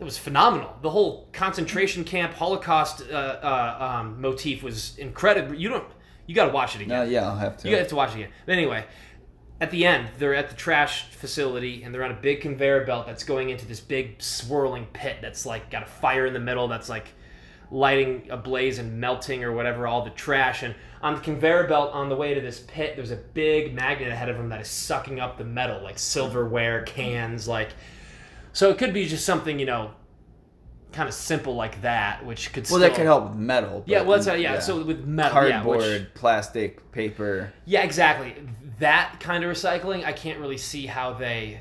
[0.00, 0.76] It was phenomenal.
[0.82, 5.54] The whole concentration camp Holocaust uh, uh, um, motif was incredible.
[5.54, 5.88] You don't.
[6.26, 6.88] You got to watch it again.
[6.88, 8.30] no yeah I'll have to You have to watch it again.
[8.46, 8.84] But anyway,
[9.62, 13.06] at the end, they're at the trash facility and they're on a big conveyor belt
[13.06, 16.66] that's going into this big swirling pit that's like got a fire in the middle
[16.66, 17.12] that's like
[17.70, 20.64] lighting ablaze and melting or whatever all the trash.
[20.64, 24.08] And on the conveyor belt on the way to this pit, there's a big magnet
[24.08, 27.68] ahead of them that is sucking up the metal, like silverware, cans, like.
[28.52, 29.92] So it could be just something you know,
[30.92, 34.02] kind of simple like that, which could well still, that could help with metal Yeah,
[34.02, 38.34] well, that's, uh, yeah, So with metal, cardboard yeah, which, plastic paper yeah, exactly.
[38.78, 41.60] That kind of recycling, I can't really see how they.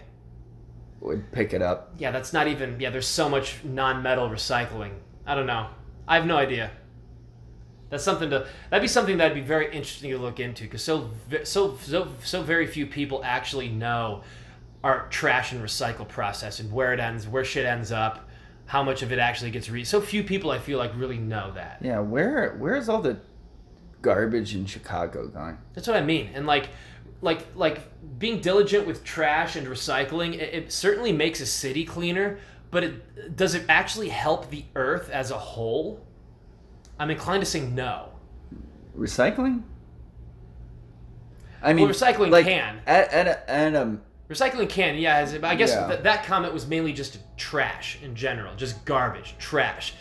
[1.00, 2.80] would pick it up Yeah, that's not even.
[2.80, 4.92] Yeah, there's so much non-metal recycling.
[5.26, 5.68] I don't know.
[6.08, 6.72] I have no idea.
[7.90, 8.48] That's something to.
[8.70, 11.12] That'd be something that'd be very interesting to look into because so
[11.44, 14.24] so so so very few people actually know
[14.84, 18.30] our trash and recycle process and where it ends, where shit ends up,
[18.66, 19.84] how much of it actually gets re.
[19.84, 21.80] So few people I feel like really know that.
[21.82, 23.18] yeah where where's all the
[24.02, 26.30] garbage in Chicago going That's what I mean.
[26.34, 26.70] And like,
[27.22, 27.80] like like
[28.20, 32.40] being diligent with trash and recycling, it, it certainly makes a city cleaner.
[32.72, 36.06] But it, does it actually help the earth as a whole?
[36.98, 38.10] I'm inclined to say no.
[38.98, 39.64] Recycling.
[41.62, 42.80] I mean, Well, recycling like, can.
[42.88, 43.98] At, at, a, at
[44.30, 45.18] Recycling can, yeah.
[45.18, 45.88] As, I guess Yeah.
[45.88, 49.94] th- that comment was mainly just trash in general, just garbage, trash.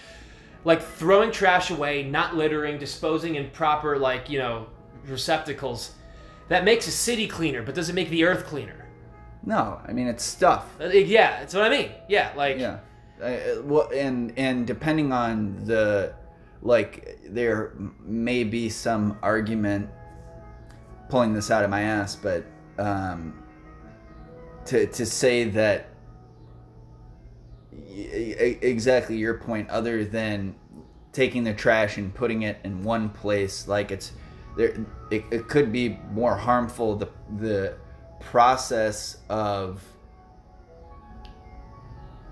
[0.64, 4.66] Like throwing trash away, not littering, disposing in proper, like, you know,
[5.06, 5.92] receptacles.
[6.50, 8.74] That makes a city cleaner, but does it make the earth cleaner?
[9.42, 10.66] no, I mean it's stuff.
[10.80, 11.90] Uh, Yeah, that's what I mean.
[12.08, 12.80] Yeah, like, Yeah.
[13.22, 16.12] Uh, well, and and depending on the,
[16.62, 19.88] like, there may be some argument
[21.08, 22.44] pulling this out of my ass, but
[22.78, 23.42] um,
[24.66, 25.88] to to say that
[27.88, 30.54] e- e- exactly your point, other than
[31.12, 34.12] taking the trash and putting it in one place, like it's
[34.56, 34.74] there,
[35.10, 36.96] it, it could be more harmful.
[36.96, 37.08] The
[37.38, 37.76] the
[38.20, 39.82] process of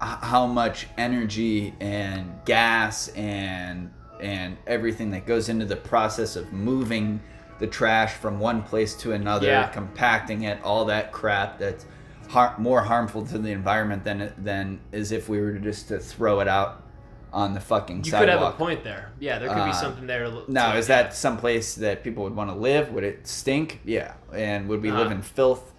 [0.01, 7.21] how much energy and gas and and everything that goes into the process of moving
[7.61, 9.69] the trash from one place to another, Yeah.
[9.69, 11.87] compacting it, all that crap that's
[12.29, 16.41] har- more harmful to the environment than than is if we were just to throw
[16.41, 16.83] it out
[17.33, 18.21] on the fucking you sidewalk.
[18.21, 19.13] could have a point there.
[19.21, 20.25] Yeah, there could be Uh, something there.
[20.25, 22.91] To, look- Now, to- is that someplace that people would want to live?
[22.93, 23.81] Would it stink?
[23.85, 24.15] Yeah.
[24.33, 25.17] And would we live Uh-huh.
[25.17, 25.73] in filth?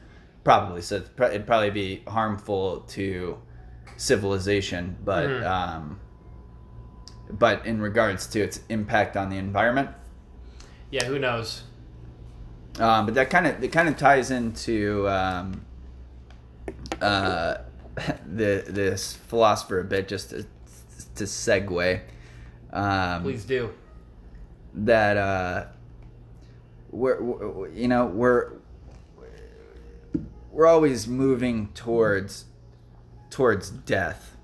[0.43, 0.81] Probably.
[0.81, 3.37] So it'd probably be harmful to
[3.97, 5.45] civilization, but Mhm.
[5.45, 5.99] um,
[7.31, 9.89] but in regards to its impact on the environment,
[10.91, 11.63] Yeah, who knows?
[12.79, 15.65] um, but that kind of it kind of ties into um,
[17.01, 17.55] uh,
[18.25, 20.33] the this philosopher a bit, just
[21.19, 22.01] to, segue.
[22.73, 23.71] Um, Please do.
[24.73, 25.65] that uh
[26.91, 28.53] we're, we're you know we're
[30.51, 32.45] we're always moving towards
[33.29, 34.35] towards death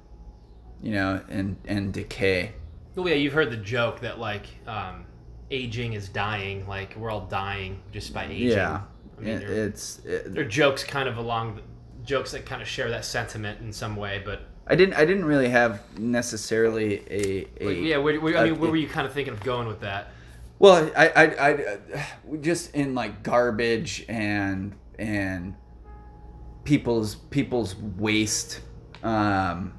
[0.81, 2.53] you know and and decay
[2.97, 5.03] Oh yeah, you've heard the joke that like um,
[5.51, 6.65] aging is dying.
[6.65, 8.51] Like we're all dying just by aging.
[8.51, 8.83] yeah
[9.17, 11.61] I mean, It- they're, it's it, they're jokes kind of along the,
[12.05, 14.21] jokes that kind of share that sentiment in some way.
[14.23, 18.45] But i didn't i didn't really have necessarily a, a like, yeah, where, where, I
[18.45, 20.09] mean, where were you kind of thinking of going with that?
[20.57, 25.55] Well, I, I, I, I just in like garbage and and
[26.63, 28.61] people's people's waste.
[29.03, 29.73] Um,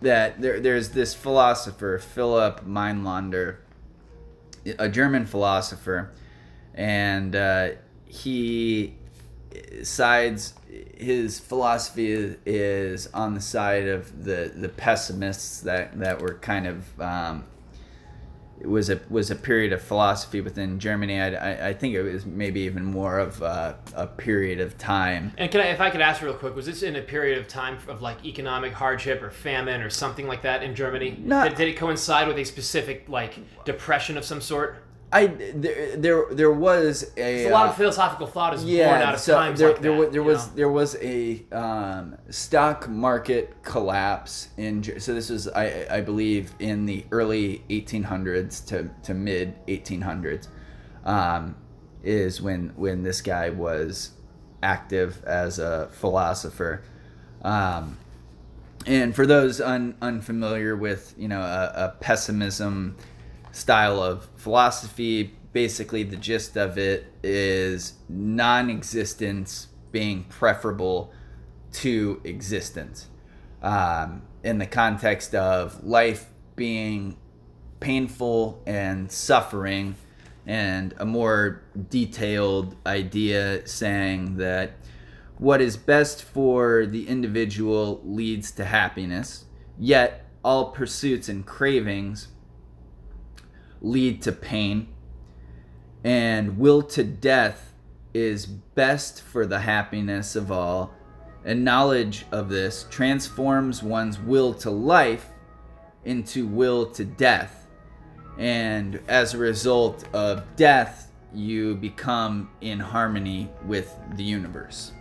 [0.00, 3.56] that there, there's this philosopher Philipp Mainländer,
[4.78, 6.12] a German philosopher,
[6.74, 7.70] and uh,
[8.06, 8.96] he
[9.82, 10.54] sides
[10.96, 16.66] his philosophy is, is on the side of the the pessimists that that were kind
[16.66, 17.44] of um,
[18.60, 21.20] it was a was a period of philosophy within Germany.
[21.20, 25.32] I, I, think it was maybe even more of a, a period of time.
[25.38, 27.46] And can I, if I could ask real quick, was this in a period of
[27.46, 31.16] time of like economic hardship or famine or something like that in Germany?
[31.22, 34.82] Not- did, did it coincide with a specific like depression of some sort?
[35.10, 39.02] I there there, there was a, A lot uh, of philosophical thought is born yeah,
[39.04, 39.98] out of so times there, like there, that.
[39.98, 40.54] was, there was know?
[40.54, 46.84] there was a um, stock market collapse in so this was I, I believe in
[46.84, 50.48] the early 1800s to, to mid 1800s
[51.04, 51.56] um,
[52.02, 54.10] is when when this guy was
[54.62, 56.82] active as a philosopher
[57.42, 57.96] um,
[58.86, 62.94] and for those un, unfamiliar with you know a, a pessimism
[63.58, 71.12] style of philosophy basically the gist of it is non-existence being preferable
[71.72, 73.08] to existence.
[73.62, 77.16] Um, in the context of life being
[77.80, 79.96] painful and suffering
[80.46, 84.72] and a more detailed idea saying that
[85.38, 89.44] what is best for the individual leads to happiness
[89.78, 92.28] yet all pursuits and cravings
[93.80, 94.88] lead to pain
[96.04, 97.72] and will to death
[98.14, 100.94] is best for the happiness of all.
[101.44, 105.26] And knowledge of this transforms one's will to life
[106.04, 107.66] into will to death.
[108.38, 114.92] And as a result of death you become in harmony with the universe.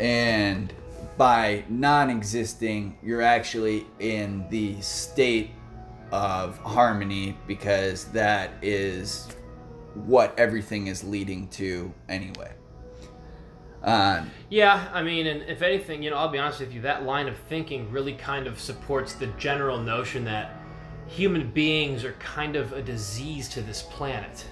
[0.00, 0.72] And
[1.16, 5.50] by non-existing you're actually in the state
[6.14, 9.26] of harmony because that is
[9.94, 12.52] what everything is leading to anyway
[13.82, 17.02] um, Yeah, I mean, and if anything, you know, I'll be honest with you, that
[17.02, 20.56] line of thinking really kind of supports the general notion that
[21.08, 24.46] human beings are kind of a disease to this planet.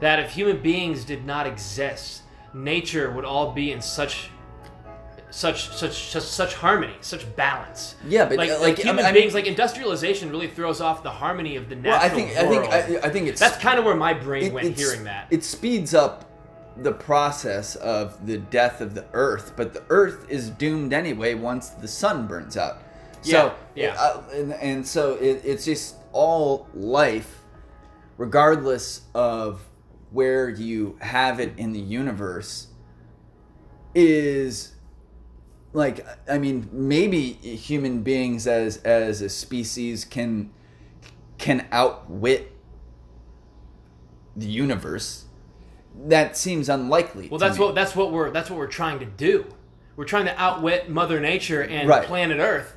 [0.00, 4.30] That if human beings did not exist, nature would all be in such
[5.32, 7.96] such such such, such harmony, such balance.
[8.06, 10.80] Yeah, but, like, uh, like, like, I human I beings, mean- like industrialization, really throws
[10.80, 13.40] off the harmony of the natural Well, I think I think I, I think it's
[13.40, 15.26] That's kind of where my brain it- went hearing that.
[15.30, 16.28] It speeds up
[16.76, 21.70] the process of the death of the Earth, but the Earth is doomed anyway once
[21.70, 22.78] the sun burns out.
[23.22, 24.00] So Yeah, yeah.
[24.00, 27.40] uh, and, and so it, it's just all life,
[28.16, 29.62] regardless of
[30.12, 32.68] where you have it in the universe,
[33.94, 34.71] is
[35.72, 40.50] like I mean maybe human beings as as a species can
[41.38, 42.52] can outwit
[44.36, 45.24] the universe.
[46.06, 47.28] That seems unlikely.
[47.28, 47.64] Well, to that's me.
[47.66, 49.46] what that's what we're that's what we're trying to do.
[49.96, 52.06] We're trying to outwit Mother Nature and Right.
[52.06, 52.74] planet Earth,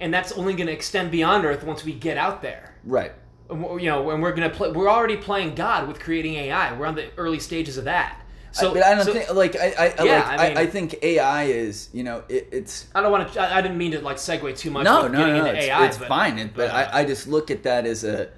[0.00, 2.74] and that's only going to extend beyond Earth once we get out there.
[2.84, 3.12] right.
[3.48, 4.72] You know, and we're going to play.
[4.72, 6.76] We're already playing God with creating AI.
[6.76, 8.20] We're on the early stages of that.
[8.56, 10.58] So, but I don't so- think like I I, I Yeah, like I I, mean-
[10.58, 13.40] I think AI is you know it, it's I don't want to.
[13.40, 14.84] I, I didn't mean to like segue too much.
[14.84, 17.26] no no getting no, into it's, AI, it's but, fine but but, I, I just
[17.28, 18.30] look at that as a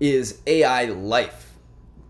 [0.00, 1.52] is AI life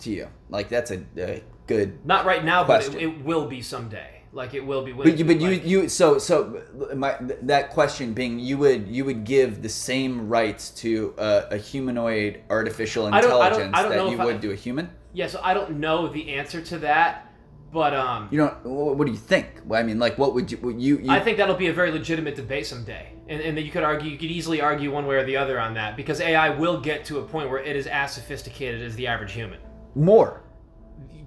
[0.00, 3.62] to you like that's a, a good Not right now, but it, it will be
[3.62, 4.10] someday.
[4.32, 4.92] Like it will be.
[4.92, 6.60] But you, but you, like- you, so, so,
[6.96, 11.56] my that question being, you would, you would give the same rights to a, a
[11.56, 14.56] humanoid artificial I don't- I don't- intelligence I don't that you I- would to a
[14.56, 14.90] human.
[15.12, 17.32] Yeah, so I don't know the answer to that,
[17.74, 18.64] but um, You don't.
[18.64, 19.48] What, what do you think?
[19.66, 21.72] Well, I mean, like, what would you, would you, you I think that'll be a
[21.72, 25.06] very legitimate debate someday, and and that you could argue, you could easily argue one
[25.06, 27.74] way or the other on that because AI will get to a point where it
[27.74, 29.58] is as sophisticated as the average human.
[29.96, 30.40] more?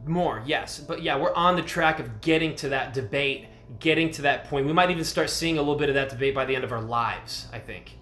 [0.06, 3.48] More, yes, but yeah, we're on the track of getting to that debate,
[3.80, 4.66] getting to that point.
[4.66, 6.72] We might even start seeing a little bit of that debate by the end of
[6.72, 7.48] our lives.
[7.52, 7.98] I think.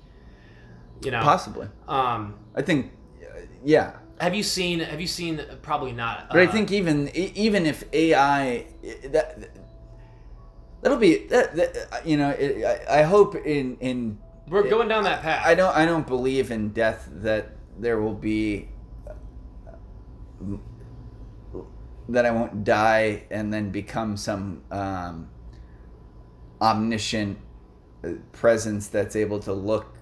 [1.04, 1.68] You know, Possibly.
[1.88, 2.92] um, I think,
[3.24, 3.94] uh, yeah.
[4.20, 4.80] Have you seen?
[4.80, 5.42] Have you seen?
[5.62, 6.30] Probably not.
[6.30, 8.66] But I uh, think even even if AI
[9.10, 9.50] that
[10.82, 15.04] that'll be that, that you know it, I, I hope in in we're going down
[15.04, 15.46] that path.
[15.46, 18.70] I don't I don't believe in death that there will be
[22.10, 25.30] that I won't die and then become some um,
[26.62, 27.38] omniscient
[28.04, 29.96] uh, presence that's able to look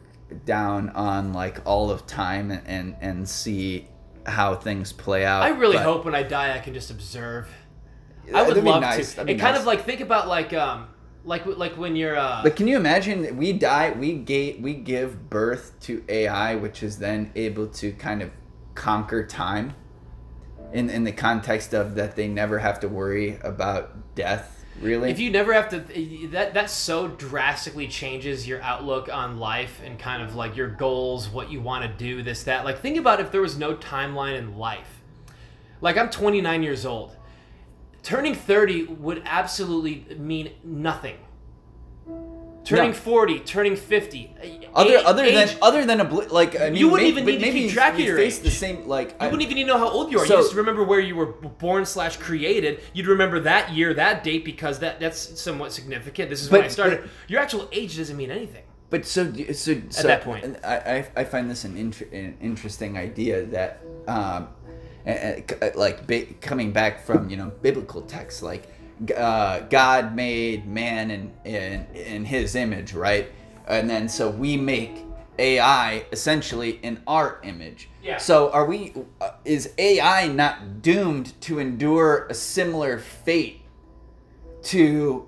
[0.45, 3.87] down on like all of time and, and see
[4.25, 5.43] how things play out.
[5.43, 7.49] I really But hope when I die I can just observe.
[8.27, 9.11] I that'd would love nice.
[9.11, 9.15] to.
[9.17, 9.61] That'd be kind nice.
[9.61, 10.87] of like think about like um
[11.25, 15.29] like like when you're uh But can you imagine we die, we gate we give
[15.29, 18.31] birth to AI, which is then able to kind of
[18.75, 19.73] conquer time,
[20.71, 24.62] in in the context of that they never have to worry about death.
[24.81, 25.79] Really, if you never have to
[26.29, 31.29] that that so drastically changes your outlook on life and kind of like your goals,
[31.29, 32.65] what you want to do, this that.
[32.65, 35.01] Like think about if there was no timeline in life.
[35.79, 37.15] Like I'm 29 years old.
[38.01, 41.17] Turning 30 would absolutely mean nothing.
[42.65, 42.95] Turning No.
[42.95, 44.33] 40, turning 50.
[44.73, 47.25] other a- other age- than other than a bl- like I mean, You wouldn't even
[47.25, 49.55] need to keep track of you your face the same like You I- wouldn't even
[49.55, 50.25] need to know how old you are.
[50.25, 52.79] So- you just remember where you were born slash created.
[52.93, 56.29] You'd remember that year, that date, because that that's somewhat significant.
[56.29, 57.01] This is when But- I started.
[57.01, 58.63] but- Your actual age doesn't mean anything.
[58.89, 60.55] But so, so, so that point.
[60.63, 64.47] I, I, find this an, inter- an interesting idea that, um,
[65.75, 68.63] like ba- coming back from you know biblical texts, like
[69.11, 73.29] uh, God made man in, in in His image, right?
[73.67, 75.05] And then so we make
[75.39, 77.89] AI essentially in our image.
[78.03, 78.17] Yeah.
[78.17, 78.93] So are we?
[79.21, 83.61] Uh, is AI not doomed to endure a similar fate
[84.63, 85.27] to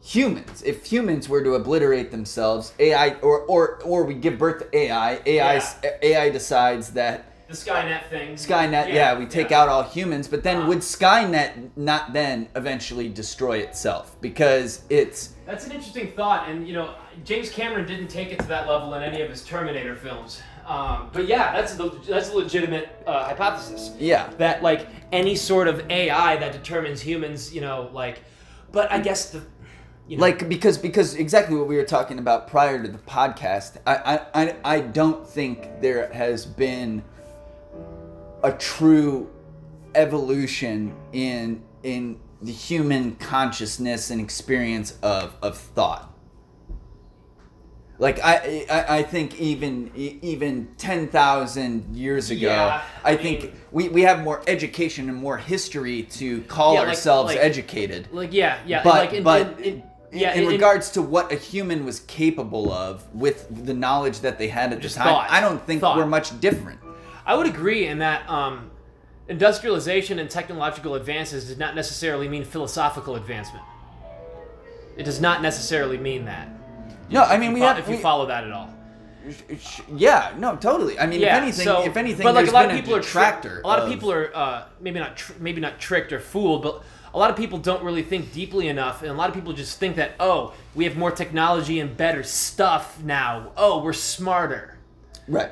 [0.00, 4.76] humans if humans were to obliterate themselves ai or or or we give birth to
[4.78, 5.90] ai ai Yeah.
[6.02, 8.34] ai decides that The Skynet thing.
[8.34, 9.62] skynet yeah, we take yeah.
[9.62, 10.68] out all humans but then Uh.
[10.68, 16.74] would skynet not then eventually destroy itself because it's That's an interesting thought, and you
[16.74, 20.42] know, James Cameron didn't take it to that level in any of his Terminator films.
[20.66, 23.92] Um, but yeah, that's the, that's a legitimate uh, hypothesis.
[23.98, 28.20] yeah that like any sort of AI that determines humans, you know, like.
[28.72, 29.40] But I guess the,
[30.06, 33.78] you know, like because because exactly what we were talking about prior to the podcast
[33.86, 37.02] I i i don't think there has been
[38.42, 39.28] a true
[39.94, 46.14] evolution in in the human consciousness and experience of of thought
[48.00, 53.52] like I, I, I think even even ten thousand years ago, Yeah, I, I think
[53.72, 58.32] we, we have more education and more history to call Yeah, ourselves like- educated like
[58.32, 59.82] yeah, yeah, but like in, but in, in,
[60.12, 64.46] yeah, in regards to what a human was capable of with the knowledge that they
[64.46, 65.30] had at Just the time, thought.
[65.30, 65.96] I don't think Thought.
[65.96, 66.78] we're much different.
[67.28, 68.70] I would agree in that um,
[69.28, 73.64] industrialization and technological advances does not necessarily mean philosophical advancement.
[74.96, 76.48] It does not necessarily mean that.
[77.10, 77.78] No, I mean we have.
[77.78, 78.74] if you we- follow that at all.
[79.94, 80.98] Yeah, no, totally.
[80.98, 81.36] I mean, Yeah.
[81.36, 83.60] if anything, so, if anything, but like a lot of people a are detractor.
[83.60, 86.62] Tri- a lot of, people are uh, maybe not tr- maybe not tricked or fooled,
[86.62, 89.52] but a lot of people don't really think deeply enough, and a lot of people
[89.52, 93.52] just think that oh, we have more technology and better stuff now.
[93.54, 94.78] Oh, we're smarter.
[95.26, 95.50] right.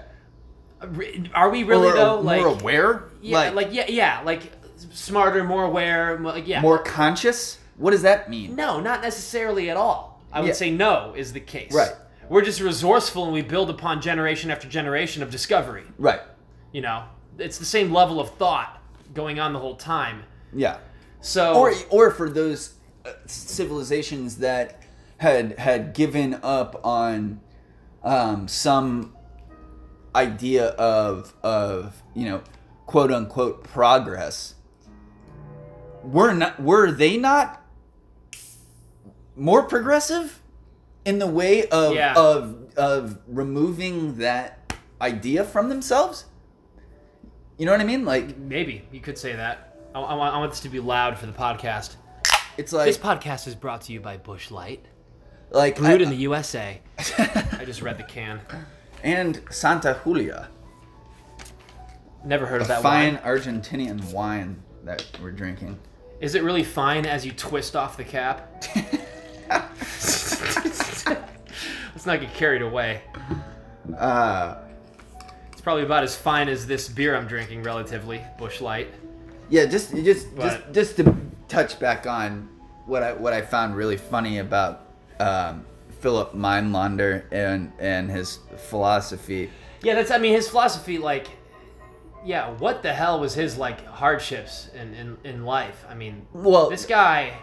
[0.84, 2.14] Re- Are we really or, though?
[2.16, 4.52] more Like more aware, yeah, like, yeah, yeah, like
[4.92, 6.60] smarter, more aware, like yeah.
[6.60, 7.58] more conscious.
[7.76, 8.54] What does that mean?
[8.56, 10.22] No, not necessarily at all.
[10.32, 10.52] I would Yeah.
[10.54, 11.72] say no is the case.
[11.72, 11.92] Right.
[12.28, 15.84] We're just resourceful and we build upon generation after generation of discovery.
[15.98, 16.20] Right.
[16.72, 17.04] You know,
[17.38, 18.82] it's the same level of thought
[19.14, 20.24] going on the whole time.
[20.54, 20.78] Yeah.
[21.20, 22.74] So Or or for those
[23.04, 24.82] uh, civilizations that
[25.18, 27.40] had had given up on
[28.02, 29.15] um, some
[30.16, 32.42] idea of of you know
[32.86, 34.54] quote unquote progress.
[36.02, 37.62] Were not were they not
[39.36, 40.40] more progressive
[41.04, 42.14] in the way of Yeah.
[42.14, 46.24] of of removing that idea from themselves?
[47.58, 48.04] You know what I mean?
[48.04, 49.76] Like maybe you could say that.
[49.94, 51.96] I, I want, I want this to be loud for the podcast.
[52.58, 54.84] it's like This podcast is brought to you by Busch Light,
[55.50, 56.80] like brewed I- in the USA.
[56.98, 58.40] I just read the can.
[59.02, 60.48] And Santa Julia,
[62.24, 63.22] Never heard of that fine wine.
[63.24, 65.78] Argentinian wine that we're drinking.
[66.20, 68.64] Is it really fine as you twist off the cap?
[71.94, 73.02] Let's not get carried away.
[73.96, 74.56] Uh,
[75.52, 78.20] It's probably about as fine as this beer I'm drinking, relatively.
[78.38, 78.88] Busch Light.
[79.48, 81.14] yeah, just just just just to
[81.46, 82.48] touch back on
[82.86, 84.86] what I what I found really funny about
[85.20, 85.64] um,
[86.06, 88.38] Philipp Mainländer and and his
[88.70, 89.50] philosophy.
[89.82, 90.12] Yeah, that's.
[90.12, 91.26] I mean, his philosophy, like,
[92.24, 95.84] yeah, what the hell was his like hardships in in, in life?
[95.88, 97.38] I mean, Well, this guy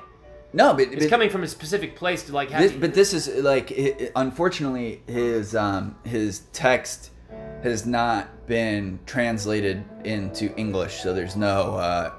[0.54, 2.62] no, but, but coming from a specific place to like have.
[2.62, 7.10] this, but this is like i- i- unfortunately his um, his text
[7.64, 11.76] has not been translated into English, so there's no.
[11.76, 12.12] Uh,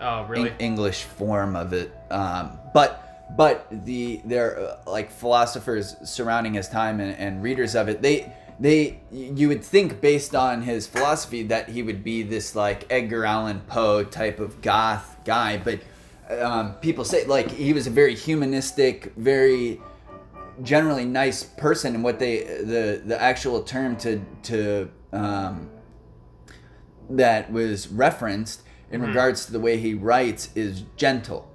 [0.00, 0.48] oh, really?
[0.52, 1.92] Eng- English form of it.
[2.10, 7.88] Um, but but the there uh, like philosophers surrounding his time and, and readers of
[7.88, 12.54] it, they they you would think based on his philosophy that he would be this
[12.54, 15.80] like Edgar Allan Poe type of goth guy, but
[16.40, 19.80] um, people say like he was a very humanistic, very
[20.62, 21.94] generally nice person.
[21.94, 25.70] And what they the the actual term to to um,
[27.08, 31.51] that was referenced in regards to the way he writes is gentle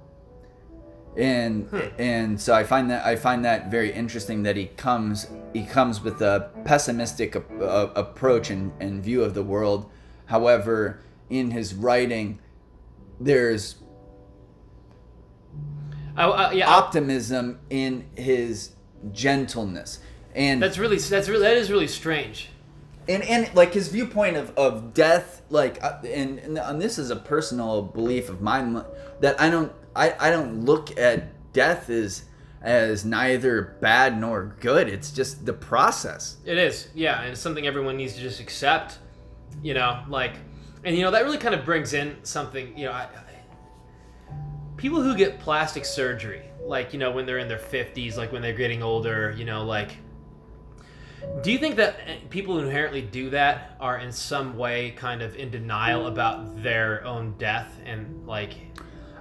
[1.18, 5.64] and and so i find that i find that very interesting that he comes he
[5.64, 9.90] comes with a pessimistic ap- uh, approach and, and view of the world.
[10.26, 11.00] However
[11.30, 12.38] in his writing
[13.18, 13.76] there's
[16.16, 18.72] Oh, uh, yeah, optimism in his
[19.12, 20.00] gentleness.
[20.34, 22.50] And that's really that's really that is really strange.
[23.08, 27.10] and and like his viewpoint of, of death like uh, and, and and this is
[27.10, 28.82] a personal belief of mine
[29.20, 32.24] that i don't i i don't look at death as
[32.62, 37.66] as neither bad nor good it's just the process It is, yeah, and it's something
[37.66, 38.98] everyone needs to just accept.
[39.62, 40.34] You know, like,
[40.84, 42.76] and you know that really kind of brings in something.
[42.76, 44.32] You know, I, I,
[44.76, 48.42] people who get plastic surgery, like you know when they're in their fifties, like when
[48.42, 49.96] they're getting older, you know, like.
[51.42, 55.20] Do you think that eh, people who inherently do that are in some way kind
[55.20, 58.54] of in denial about their own death and like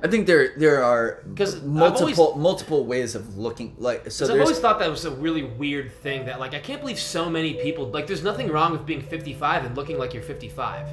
[0.03, 4.25] i think there there are 'Cause I've multiple always- multiple ways of looking like so
[4.25, 6.99] So I've always thought that was a really weird thing that like I can't believe
[6.99, 10.87] so many people like there's nothing wrong with being 55 and looking like you're 55.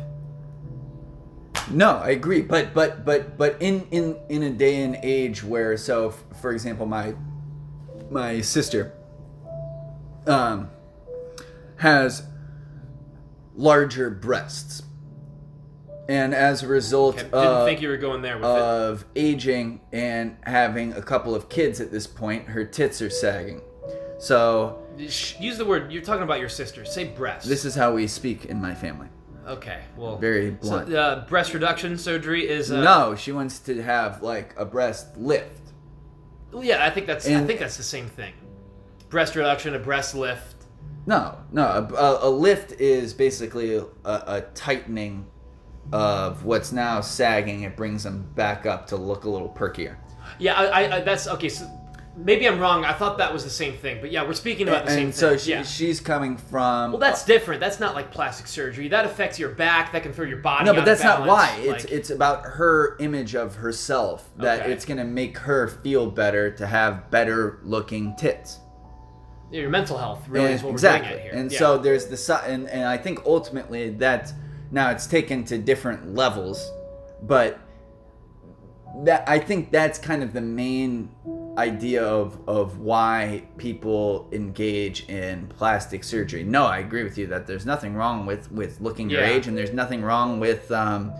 [1.70, 5.76] No, I agree, but but but but in in in a day and age where
[5.78, 7.14] so f- for example my
[8.10, 8.92] my sister
[10.26, 10.68] um
[11.76, 12.22] has
[13.56, 14.82] larger breasts.
[16.08, 18.50] And as a result Didn't uh, think you were going there with it.
[18.50, 23.62] of aging and having a couple of kids at this point, her tits are sagging.
[24.18, 25.90] So Use the word.
[25.92, 26.84] You're talking about your sister.
[26.84, 27.48] Say breast.
[27.48, 29.08] this is how we speak in my family.
[29.46, 29.80] okay.
[29.96, 30.94] Well, Very so, blunt.
[30.94, 32.70] uh, breast reduction surgery is.
[32.70, 35.72] Uh, no, she wants to have like a breast lift.
[36.52, 37.26] well, Yeah, I think that's.
[37.26, 38.34] I think that's the same thing.
[39.08, 40.64] Breast reduction, a breast lift.
[41.06, 41.64] No, no.
[41.64, 45.26] A, a, a lift is basically a, a tightening
[45.92, 47.62] of what's now sagging.
[47.62, 49.96] It brings them back up to look a little perkier.
[50.38, 51.48] Yeah, I, I, that's okay.
[51.48, 51.70] So
[52.16, 52.84] maybe I'm wrong.
[52.84, 55.14] I thought that was the same thing, but yeah, we're speaking about the same and
[55.14, 55.38] so thing.
[55.38, 55.62] she, yeah.
[55.62, 56.92] she's coming from.
[56.92, 57.60] well, that's different.
[57.60, 58.88] That's not like plastic surgery.
[58.88, 59.92] That affects your back.
[59.92, 60.64] That can throw your body.
[60.64, 61.56] no, but that's not why.
[61.60, 64.72] It's Like, it's about her image of herself that Okay.
[64.72, 68.60] it's gonna make her feel better to have better looking tits.
[69.52, 71.10] your mental health really And- is what exactly.
[71.10, 71.40] we're getting at here.
[71.42, 71.58] And Yeah.
[71.60, 74.32] so there's the and and I think ultimately that
[74.74, 76.70] now it's taken to different levels,
[77.22, 77.60] but
[79.04, 81.10] that I think that's kind of the main
[81.56, 86.42] idea of of why people engage in plastic surgery.
[86.42, 89.30] No, I agree with you that there's nothing wrong with with looking your Yeah.
[89.30, 91.12] age, and there's nothing wrong with um,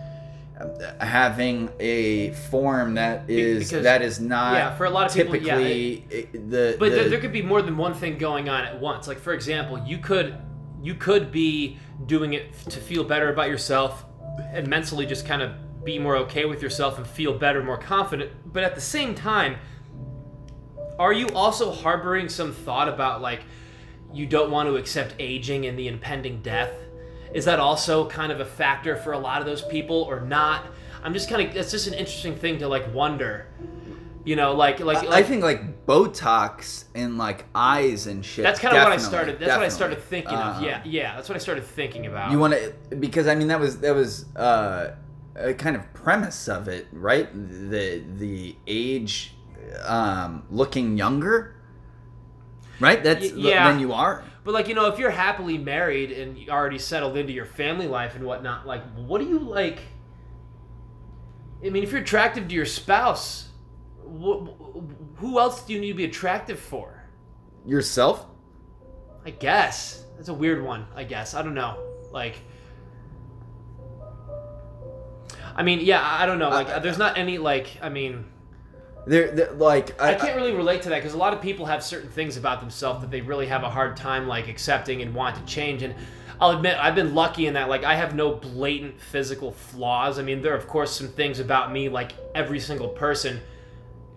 [1.00, 5.36] having a form that is because- that is not yeah, for a lot of people,
[5.36, 8.48] yeah, typically it- the But the, there, there could be more than one thing going
[8.48, 9.07] on at once.
[9.09, 10.34] Like for example, you could
[10.85, 14.05] you could be doing it to feel better about yourself
[14.53, 18.30] and mentally just kind of be more okay with yourself and feel better, more confident.
[18.53, 19.57] But at the same time,
[20.99, 23.45] are you also harboring some thought about like
[24.12, 26.72] you don't want to accept aging and the impending death?
[27.32, 30.66] Is that also kind of a factor for a lot of those people or not?
[31.03, 33.47] I'm just kind of it's just an interesting thing to like wonder.
[34.24, 38.42] You know, like like, I- like I think like Botox and like eyes and shit.
[38.42, 39.38] That's kind of what I started.
[39.38, 40.56] That's what I started thinking of.
[40.56, 41.14] Um, Yeah, yeah.
[41.16, 42.30] That's what I started thinking about.
[42.32, 44.92] You want to because I mean that was that was uh,
[45.36, 47.28] a kind of premise of it, right?
[47.34, 49.34] The the age
[49.84, 51.56] um, looking younger,
[52.80, 53.02] right?
[53.04, 53.70] That's Y- yeah.
[53.70, 54.24] than you are.
[54.42, 57.88] but like you know, if you're happily married and you already settled into your family
[57.88, 59.80] life and whatnot, like what do you like?
[61.64, 63.48] I mean, if you're attractive to your spouse,
[64.20, 67.02] wh- who else do you need to be attractive for?
[67.66, 68.26] Yourself?
[69.24, 70.86] I guess that's a weird one.
[70.94, 71.78] I guess I don't know.
[72.12, 72.36] Like,
[75.56, 76.50] I mean, yeah, I I don't know.
[76.50, 77.78] Like, I- there's not any like.
[77.82, 78.26] I mean.
[79.06, 81.82] There, there- like I can't really relate to that because a lot of people have
[81.82, 85.36] certain things about themselves that they really have a hard time like accepting and want
[85.36, 85.82] to change.
[85.82, 85.94] And
[86.40, 90.18] I'll admit I've been lucky in that like I have no blatant physical flaws.
[90.18, 93.40] I mean, there are of course some things about me like every single person.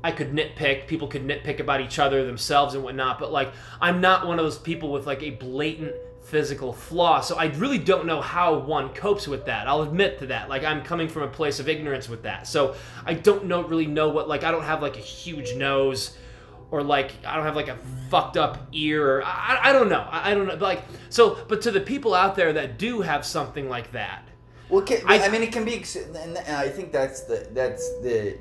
[0.08, 0.88] I could nitpick.
[0.88, 3.20] People could nitpick about each other, themselves, and whatnot.
[3.20, 3.52] But like,
[3.82, 5.94] I'm not one of those people with like a blatant
[6.24, 7.20] physical flaw.
[7.22, 9.68] So I really don't know how one copes with that.
[9.68, 10.48] I'll admit to that.
[10.50, 12.48] Like, I'm coming from a place of ignorance with that.
[12.48, 16.18] So I don't know really know what like I don't have like a huge nose.
[16.70, 17.78] Or like I don't have like a
[18.10, 20.58] fucked up ear, or I, I don't know, I, I don't know.
[20.58, 24.28] But like so, but to the people out there that do have something like that,
[24.68, 25.76] Well, can, I, I- mean, it can be,
[26.24, 28.38] and I think that's the that's the,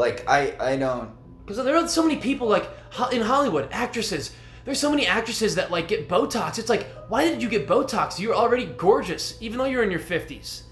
[0.00, 1.10] like I I don't.
[1.44, 2.68] Because there are so many people like
[3.12, 4.32] in Hollywood, actresses.
[4.64, 6.58] There's so many actresses that like get Botox.
[6.58, 8.18] It's like, why did you get Botox?
[8.18, 10.64] You're already gorgeous, even though you're in your fifties.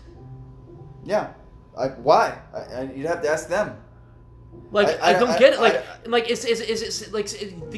[1.05, 1.33] Yeah,
[1.79, 2.39] I, why?
[2.55, 3.76] I, I, you'd have to ask them.
[4.70, 5.61] Like I- don't get it.
[5.61, 7.29] Like like is is is it like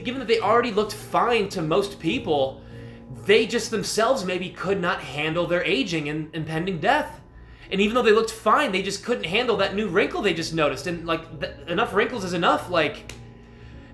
[0.04, 2.62] given that they already looked fine to most people,
[3.24, 7.20] they just themselves maybe could not handle their aging and impending death.
[7.72, 10.52] And even though they looked fine, they just couldn't handle that new wrinkle they just
[10.54, 10.86] noticed.
[10.86, 12.68] And like th- enough wrinkles is enough.
[12.70, 13.12] Like,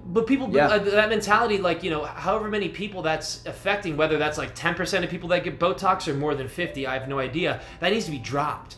[0.06, 0.68] but people Yeah.
[0.68, 4.74] uh, that mentality, like you know, however many people that's affecting, whether that's like ten
[4.74, 7.60] percent of people that get Botox or more than fifty, I have no idea.
[7.80, 8.76] That needs to be dropped.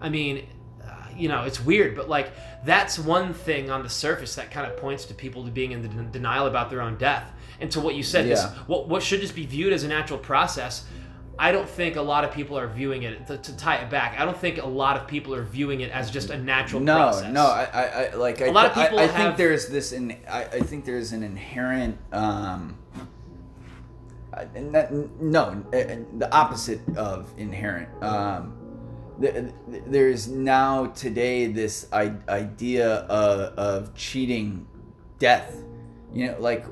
[0.00, 0.46] I mean,
[0.84, 2.30] uh, you know, it's weird, but like
[2.64, 5.82] that's one thing on the surface that kind of points to people to being in
[5.82, 7.24] den- denial about their own death.
[7.60, 10.18] And to what you said, this what, what should just be viewed as a natural
[10.18, 10.84] process.
[11.38, 14.20] I don't think a lot of people are viewing it to, to tie it back.
[14.20, 16.94] I don't think a lot of people are viewing it as just a natural No,
[16.96, 17.32] process.
[17.32, 19.66] no, I, I, I like I, A lot of I- people I, have- think there's
[19.68, 22.76] this, in, I, I think there's an inherent, um,
[24.34, 27.88] uh, not- no, uh, the opposite of inherent.
[28.02, 28.54] Um,
[29.20, 29.34] th-
[29.70, 34.66] th- there's now today this idea of, of cheating
[35.18, 35.56] death.
[36.12, 36.66] You know, like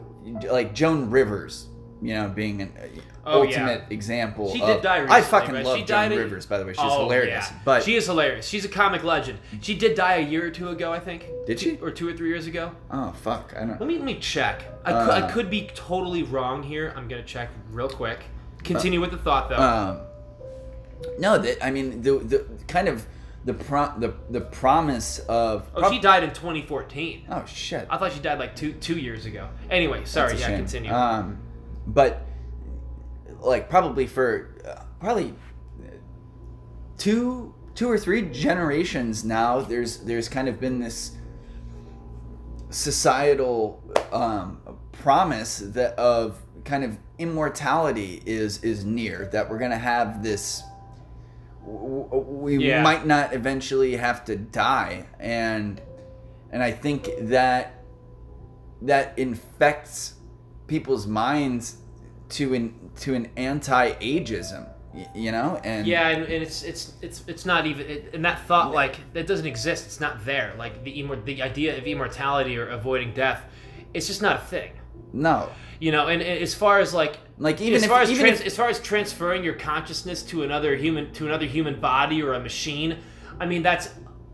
[0.51, 1.67] like Joan Rivers.
[2.03, 2.73] You know, being an
[3.25, 3.49] uh, Oh, yeah.
[3.67, 4.53] ultimate example.
[4.53, 5.65] She of, did die I fucking right?
[5.65, 6.47] love She Joan Rivers.
[6.47, 7.47] By the way, she's Oh, hilarious.
[7.51, 7.59] yeah.
[7.65, 8.49] But she is hilarious.
[8.49, 9.39] She's a comic legend.
[9.61, 11.27] She did die a year or two ago, I think.
[11.47, 11.77] Did she?
[11.83, 12.73] Or two or three years ago.
[12.91, 13.81] oh fuck, I don't.
[13.81, 14.63] Let me let me check.
[14.85, 16.93] I, could, I Uh, could be totally wrong here.
[16.97, 18.21] I'm gonna check real quick.
[18.65, 19.57] Continue with the thought though.
[19.57, 20.01] Um,
[21.19, 23.07] no, that I mean the the kind of
[23.45, 25.67] the pro, the the promise of.
[25.75, 27.25] oh, prob- she died in 2014.
[27.31, 27.87] Oh shit.
[27.91, 29.49] I thought she died like two two years ago.
[29.71, 30.35] Anyway, sorry.
[30.39, 30.59] Yeah, shame.
[30.59, 30.93] continue.
[30.93, 31.39] Um,
[31.87, 32.27] but
[33.41, 35.35] like probably for uh, probably
[36.99, 41.13] two two or three generations now, there's there's kind of been this
[42.71, 43.83] societal
[44.13, 44.61] um,
[44.93, 50.63] promise that of kind of immortality is is near that we're gonna have this
[51.63, 52.83] we Yeah.
[52.83, 55.81] might not eventually have to die and
[56.51, 57.83] and i think that
[58.83, 60.15] that infects
[60.67, 61.77] people's minds
[62.31, 64.69] to an to an anti-ageism
[65.15, 68.41] you know and Yeah, and, and it's it's it's it's not even it, and that
[68.47, 69.87] thought like that doesn't exist.
[69.87, 70.55] It's not there.
[70.59, 73.43] Like the immor- the idea of immortality or avoiding death,
[73.95, 74.73] it's just not a thing.
[75.13, 78.11] no You know, and, and as far as like like even as if far as
[78.11, 81.81] even trans- if, as far as transferring your consciousness to another human to another human
[81.81, 82.99] body or a machine,
[83.39, 83.91] I mean that's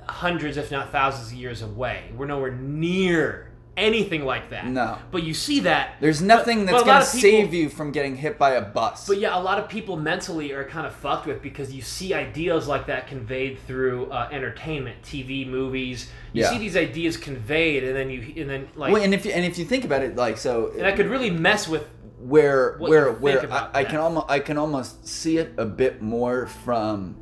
[0.09, 2.13] hundreds if not thousands of years away.
[2.17, 4.67] We're nowhere near anything like that.
[4.67, 4.99] No.
[5.11, 8.39] But you see that there's nothing but that's gonna people- save you from getting hit
[8.39, 11.43] by a bus But yeah, a lot of people mentally are kind of fucked with
[11.43, 16.11] because you see ideas like that conveyed through uh, entertainment, TV, movies.
[16.33, 16.51] You Yeah.
[16.51, 19.45] see these ideas conveyed, and then you and then like well, and if you and
[19.45, 21.85] if you think about it like so and that could really mess with.
[22.19, 26.47] where where where I, I can almost I can almost see it a bit more
[26.65, 27.17] from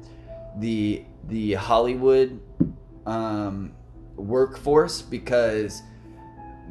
[0.59, 2.41] the the Hollywood
[3.07, 3.73] um,
[4.17, 5.83] workforce because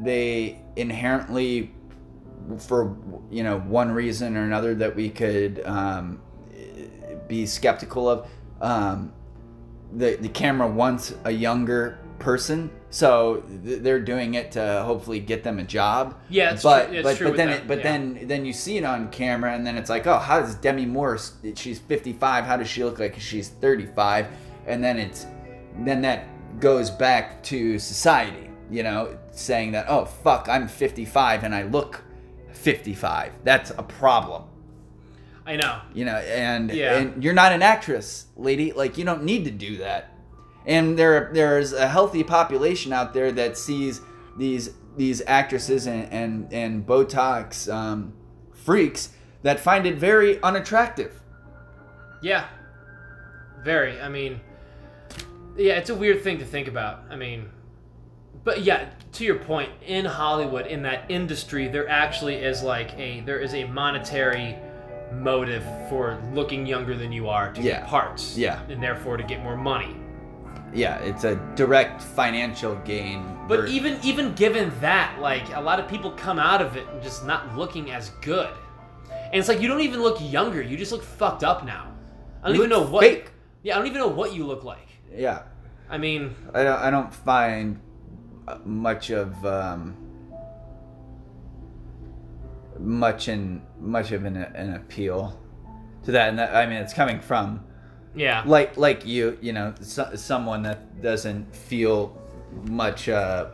[0.02, 1.74] they inherently
[2.60, 2.98] for
[3.30, 6.22] you know one reason or another that we could um,
[7.28, 8.28] be skeptical of
[8.62, 9.14] um,
[9.94, 15.44] the the camera wants a younger person so th- they're doing it to hopefully get
[15.44, 16.16] them a job.
[16.30, 17.84] Yeah, it's but true- it's but true but then it, but yeah.
[17.84, 20.86] then then you see it on camera and then it's like oh how does Demi
[20.86, 21.18] Moore
[21.56, 24.28] she's 55 how does she look like she's 35
[24.68, 25.26] and then it's
[25.80, 26.28] then that
[26.60, 32.04] goes back to society you know saying that oh fuck I'm 55 and I look
[32.54, 34.44] 55 that's a problem
[35.46, 35.82] I know.
[35.94, 36.96] you know and Yeah.
[36.98, 40.12] and you're not an actress lady like you don't need to do that
[40.66, 44.02] and there there's a healthy population out there that sees
[44.38, 48.14] these these actresses and and, and botox um,
[48.54, 49.10] freaks
[49.42, 51.20] that find it very unattractive
[52.22, 52.46] Yeah.
[53.64, 54.00] Very.
[54.02, 54.40] I mean,
[55.58, 57.04] yeah, it's a weird thing to think about.
[57.10, 57.50] I mean,
[58.44, 63.22] but yeah, to your point, in Hollywood, in that industry, there actually is like a
[63.22, 64.56] there is a monetary
[65.14, 67.80] motive for looking younger than you are to Yeah.
[67.82, 68.38] get parts.
[68.38, 68.60] Yeah.
[68.70, 69.96] And therefore to get more money.
[70.76, 75.88] yeah it's a direct financial gain But even even given that, like a lot of
[75.88, 78.50] people come out of it just not looking as good.
[79.12, 81.92] And it's like you don't even look younger, you just look fucked up now.
[82.42, 83.30] I don't You even know what fake.
[83.62, 84.90] Yeah, I don't even know what you look like.
[85.16, 85.44] yeah
[85.90, 87.80] I mean, I don't, I don't find
[88.66, 89.96] much of um,
[92.80, 95.40] much in much of an, an appeal
[96.04, 97.64] to that, and that, I mean it's coming from
[98.16, 98.44] yeah.
[98.46, 102.18] like like you, you know, so, someone that doesn't feel
[102.66, 103.48] much uh,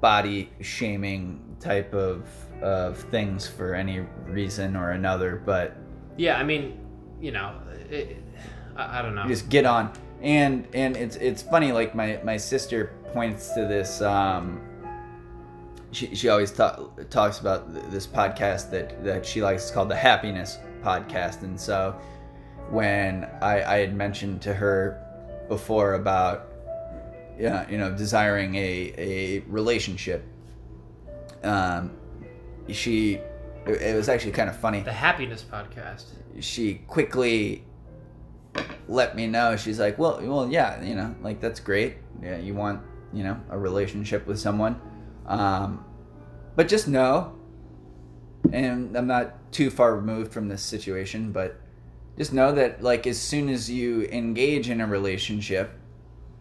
[0.00, 2.24] body shaming type of
[2.62, 5.76] of things for any reason or another, but
[6.16, 6.78] Yeah, I mean,
[7.20, 7.54] you know,
[7.90, 8.22] it,
[8.76, 9.26] I, I don't know.
[9.26, 14.00] just get on and and it's it's funny like my my sister points to this
[14.02, 14.60] um
[15.92, 19.64] she, she always ta- talks about th- this podcast that that she likes.
[19.64, 21.42] It's called the happiness podcast.
[21.42, 21.96] And so
[22.70, 25.02] when i i had mentioned to her
[25.48, 26.46] before about
[27.36, 30.24] yeah you know desiring a a relationship
[31.42, 31.90] um
[32.68, 33.14] she
[33.66, 34.80] it, it was actually kind of funny.
[34.80, 36.04] The Happiness Podcast.
[36.38, 37.64] she quickly
[38.88, 39.56] let me know.
[39.56, 41.96] She's like well well yeah you know like that's great.
[42.22, 42.80] Yeah you want
[43.12, 44.80] you know a relationship with someone.
[45.26, 45.84] Um
[46.56, 47.36] but just know
[48.52, 51.60] and i'm not too far removed from this situation but
[52.18, 55.78] just know that like as soon as you engage in a relationship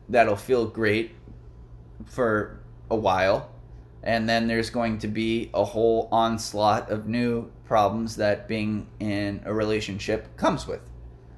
[0.10, 1.16] that'll feel great
[2.06, 2.60] for
[2.90, 3.52] a while.
[4.02, 9.42] And then there's going to be a whole onslaught of new problems that being in
[9.46, 10.82] a relationship comes with.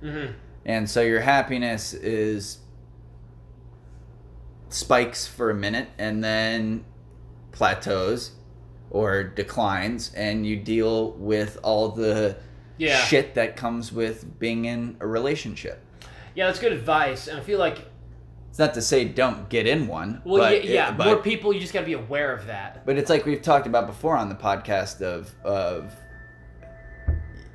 [0.02, 0.32] Mm-hmm.
[0.66, 2.58] and so your happiness is
[4.74, 6.86] spikes for a minute and then
[7.52, 8.32] plateaus
[8.90, 12.38] or declines and you deal with all the
[12.78, 12.98] Yeah.
[12.98, 15.84] shit that comes with being in a relationship
[16.36, 17.80] Yeah, that's good advice, and I feel like
[18.50, 21.54] it's not to say don't get in one well, but yeah, but, more people.
[21.54, 22.86] You just got to be aware of that.
[22.86, 25.94] but it's like we've talked about before on the podcast of of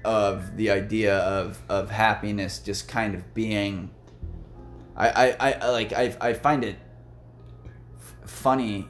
[0.04, 3.90] of the idea of of happiness just kind of being
[4.96, 6.76] I I, I like I I find it
[8.26, 8.88] funny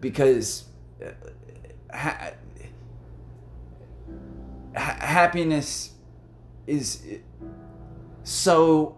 [0.00, 0.64] because
[1.04, 1.08] uh,
[1.92, 2.30] ha-
[4.76, 5.92] ha- happiness
[6.66, 7.02] is
[8.22, 8.96] so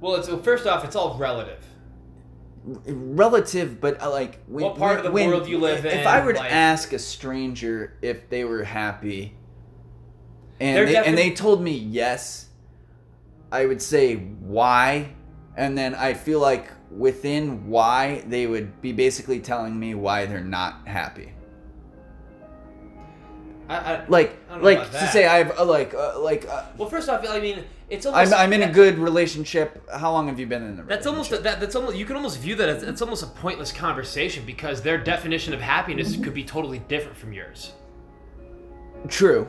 [0.00, 1.64] Well, it's first off, it's all relative.
[2.64, 5.98] relative, but uh, like when, What part of the when- world you live in.
[5.98, 9.34] If I were to like- ask a stranger if they were happy,
[10.58, 12.48] and They're and they told me yes,
[13.52, 15.14] I would say why,
[15.56, 20.40] and then I feel like within why they would be basically telling me why they're
[20.44, 21.32] not happy.
[23.68, 25.12] I, I, Like, I like to that.
[25.12, 28.32] say I've uh, like, uh, like uh, well, first off, I mean, it's almost.
[28.32, 29.88] I'm, I'm in a good relationship.
[29.92, 31.42] How long have you been in a That's almost relationship?
[31.44, 31.60] that.
[31.60, 31.96] That's almost.
[31.96, 35.60] You can almost view that as it's almost a pointless conversation because their definition of
[35.60, 37.72] happiness could be totally different from yours.
[39.08, 39.48] true.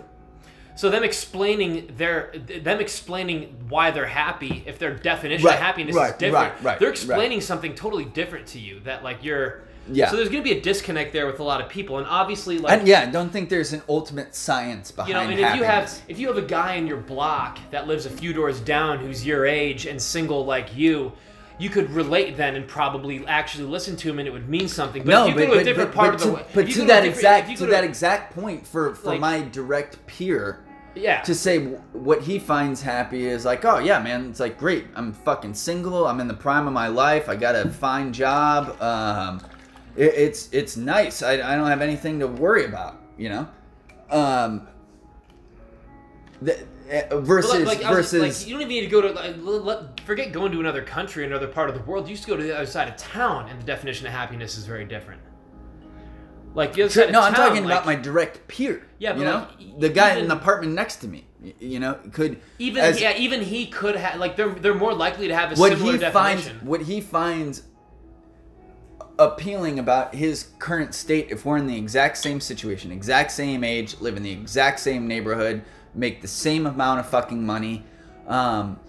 [0.81, 5.95] So them explaining their them explaining why they're happy, if their definition Right, of happiness
[5.95, 6.97] right, is different, right, right, they're right.
[6.97, 8.79] explaining something totally different to you.
[8.79, 9.61] That like you're.
[9.91, 10.09] Yeah.
[10.09, 12.57] So there's going to be a disconnect there with a lot of people, and obviously,
[12.57, 15.63] like And yeah, don't think there's an ultimate science behind you know, and if you
[15.63, 18.97] have if you have a guy in your block that lives a few doors down
[18.97, 21.11] who's your age and single like you,
[21.59, 25.03] you could relate then and probably actually listen to him and it would mean something.
[25.03, 26.25] But no, if you but, go to a but, different but, part but of the
[26.25, 29.41] to, way, but to that exact if to that exact point for for Like- my
[29.41, 30.61] direct peer
[30.95, 31.59] yeah, to say
[31.93, 34.85] what he finds happy is like, oh yeah, man, it's like great.
[34.95, 36.05] I'm fucking single.
[36.07, 37.29] I'm in the prime of my life.
[37.29, 38.81] I got a fine job.
[38.81, 39.41] Um,
[39.95, 41.23] it, it's it's nice.
[41.23, 42.97] I, I don't have anything to worry about.
[43.17, 43.47] You know,
[44.09, 44.67] um,
[46.41, 46.65] the,
[47.11, 49.35] uh, versus like, like, was- versus like, you don't even need to go to like,
[49.39, 52.09] let- forget going to another country, another part of the world.
[52.09, 54.65] You just go to the other side of town, and the definition of happiness is
[54.65, 55.21] very different.
[56.53, 58.87] Like the other side of no, I'm town, talking about my direct peer.
[58.99, 61.25] Yeah, but you know, like, the guy in the apartment next to me.
[61.59, 65.27] You know, could even as- yeah, even he could have like they're they're more likely
[65.27, 66.67] to have a what similar he finds definition.
[66.67, 67.63] what he finds
[69.17, 73.99] appealing about his current state if we're in the exact same situation exact same age
[73.99, 77.83] live in the exact same neighborhood make the same amount of fucking money
[78.27, 78.79] um,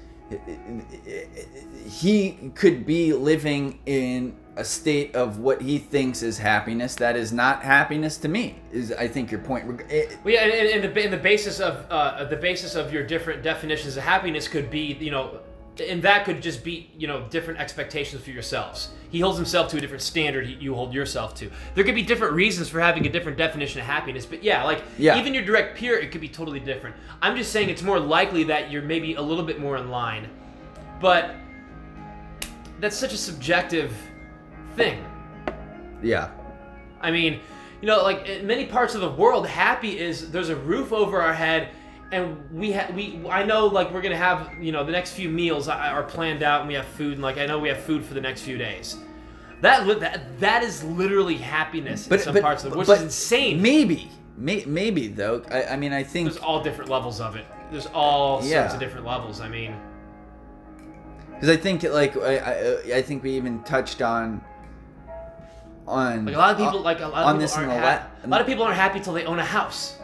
[1.86, 7.32] he could be living in a state of what he thinks is happiness that is
[7.32, 11.02] not happiness to me is i think your point it- Well, yeah, and, and, the,
[11.04, 14.92] and the basis of uh, the basis of your different definitions of happiness could be,
[15.00, 15.40] you know,
[15.88, 18.90] and that could just be, you know, different expectations for yourselves.
[19.10, 20.46] He holds himself to a different standard.
[20.46, 21.50] You you hold yourself to.
[21.74, 24.82] There could be different reasons for having a different definition of happiness, but yeah, like
[24.98, 25.18] Yeah.
[25.18, 26.94] even your direct peer, it could be totally different.
[27.22, 30.28] I'm just saying it's more likely that you're maybe a little bit more in line,
[31.00, 31.36] but
[32.80, 33.92] that's such a subjective
[34.76, 35.04] thing.
[36.02, 36.30] yeah
[37.00, 37.40] I mean,
[37.80, 41.20] you know, like in many parts of the world, happy is there's a roof over
[41.20, 41.70] our head,
[42.12, 45.28] and we ha- we I know like we're gonna have you know the next few
[45.28, 48.04] meals are planned out, and we have food, and like I know we have food
[48.04, 48.98] for the next few days.
[49.62, 52.98] That li- that that is literally happiness but, in some parts of the world, which
[52.98, 53.60] is insane.
[53.60, 57.46] maybe may, maybe though I, I mean i think There's all different levels of it.
[57.72, 58.72] There's all sorts Yeah.
[58.72, 59.40] of different levels.
[59.40, 59.74] I mean,
[61.34, 64.40] Because I think like I, I I think we even touched on
[65.92, 67.80] on like a lot of people uh, like a lot on of this people aren't
[67.82, 69.96] the hap- la- a lot of people aren't happy till they own a house.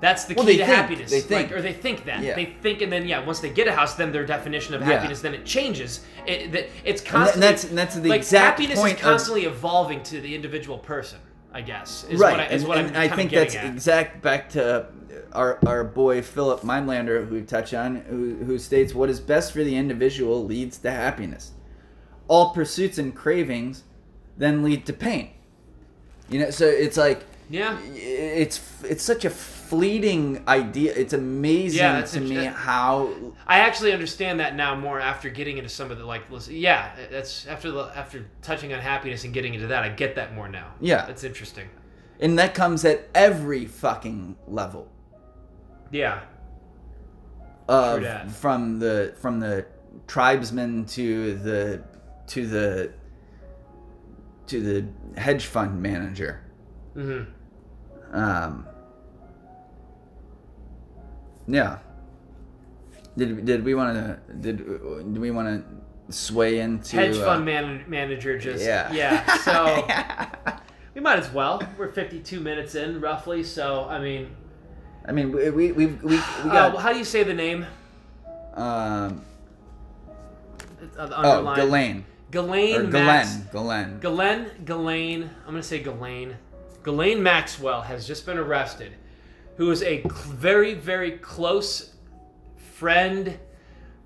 [0.00, 1.10] That's the key Well, to think- happiness.
[1.10, 1.50] they think.
[1.50, 2.22] Like, or they think that.
[2.22, 2.34] Yeah.
[2.34, 4.88] They think, and then yeah, once they get a house, then their definition of Yeah.
[4.88, 6.04] happiness then it changes.
[6.26, 7.48] It, that it's And constantly.
[7.48, 10.78] that's and that's the like exact happiness point is of- constantly evolving to the individual
[10.78, 11.18] person.
[11.54, 13.64] I guess is right what I, is and, what and I'm I think that's at.
[13.64, 14.88] exact back to
[15.32, 19.52] our our boy Philipp Mainländer who we touch on who, who states what is best
[19.52, 21.52] for the individual leads to happiness.
[22.28, 23.84] All pursuits and cravings
[24.36, 25.30] then lead to pain.
[26.28, 27.78] You know, so it's like yeah.
[27.94, 30.92] it's it's such a fleeting idea.
[30.94, 33.12] It's amazing Yeah, to me how
[33.46, 36.30] I actually understand that now more after getting into some of the like.
[36.30, 39.82] listen- Yeah, that's after the after touching on happiness and getting into that.
[39.82, 40.72] I get that more now.
[40.80, 41.06] Yeah.
[41.06, 41.68] that's interesting.
[42.20, 44.88] and that comes at every fucking level.
[45.92, 46.20] Yeah.
[47.68, 48.30] of True dat.
[48.30, 49.66] from the from the
[50.06, 51.82] tribesman to the
[52.28, 52.92] to the
[54.48, 56.40] to the hedge fund manager.
[56.94, 57.22] hmm
[58.12, 58.66] Um,
[61.48, 61.78] yeah.
[63.16, 64.58] Did did we want to did
[65.14, 68.92] do we want to sway into Hedge uh, fund man- manager just Yeah.
[68.92, 69.36] yeah.
[69.46, 69.86] So
[70.94, 71.62] we might as well.
[71.78, 73.42] We're 52 minutes in roughly.
[73.42, 74.36] So I mean,
[75.06, 77.66] I mean, we we we we, we uh, got how do you say the name?
[78.54, 79.22] um
[80.98, 82.04] uh, oh underline.
[82.42, 82.90] Galen.
[82.92, 83.98] Max- Glenn Glenn.
[84.00, 86.36] Ghislaine, Ghislaine, I'm gonna say Galen.
[86.84, 88.92] Galen Maxwell has just been arrested,
[89.56, 91.94] who is a very, very close
[92.74, 93.38] friend,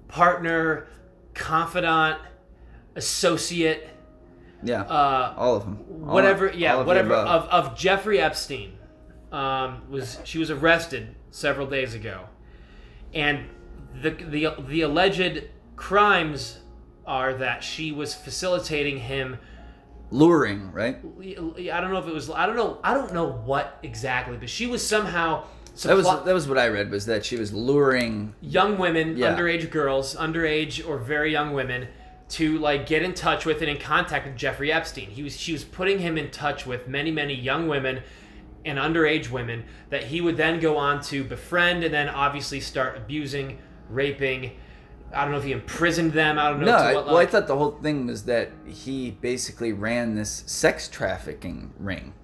[0.09, 0.87] partner,
[1.35, 2.18] confidant,
[2.97, 3.89] associate,
[4.62, 5.78] Yeah, uh, all of them.
[6.07, 6.51] All- whatever.
[6.51, 8.76] all yeah, of whatever of, of Jeffrey Epstein.
[9.33, 12.22] Um, was she was arrested several days ago,
[13.14, 13.47] and
[14.03, 15.45] the the the alleged
[15.76, 16.59] crimes
[17.11, 19.36] are that she was facilitating him
[20.12, 20.96] luring, right?
[21.18, 22.30] I don't know if it was.
[22.30, 22.78] I don't know.
[22.84, 25.44] I don't know what exactly, but she was somehow
[25.82, 29.34] That was that was what I read was that she was luring young women, Yeah.
[29.34, 31.88] underage girls, underage or very young women,
[32.30, 35.11] to like get in touch with and in contact with Jeffrey Epstein.
[35.11, 38.02] He was she was putting him in touch with many many young women
[38.64, 42.96] and underage women that he would then go on to befriend and then obviously start
[42.96, 43.58] abusing,
[43.88, 44.52] raping.
[45.12, 46.38] I don't know if he imprisoned them.
[46.38, 46.66] I don't know.
[46.66, 50.14] No, to I, what well, I thought the whole thing was that he basically ran
[50.14, 52.14] this sex trafficking ring,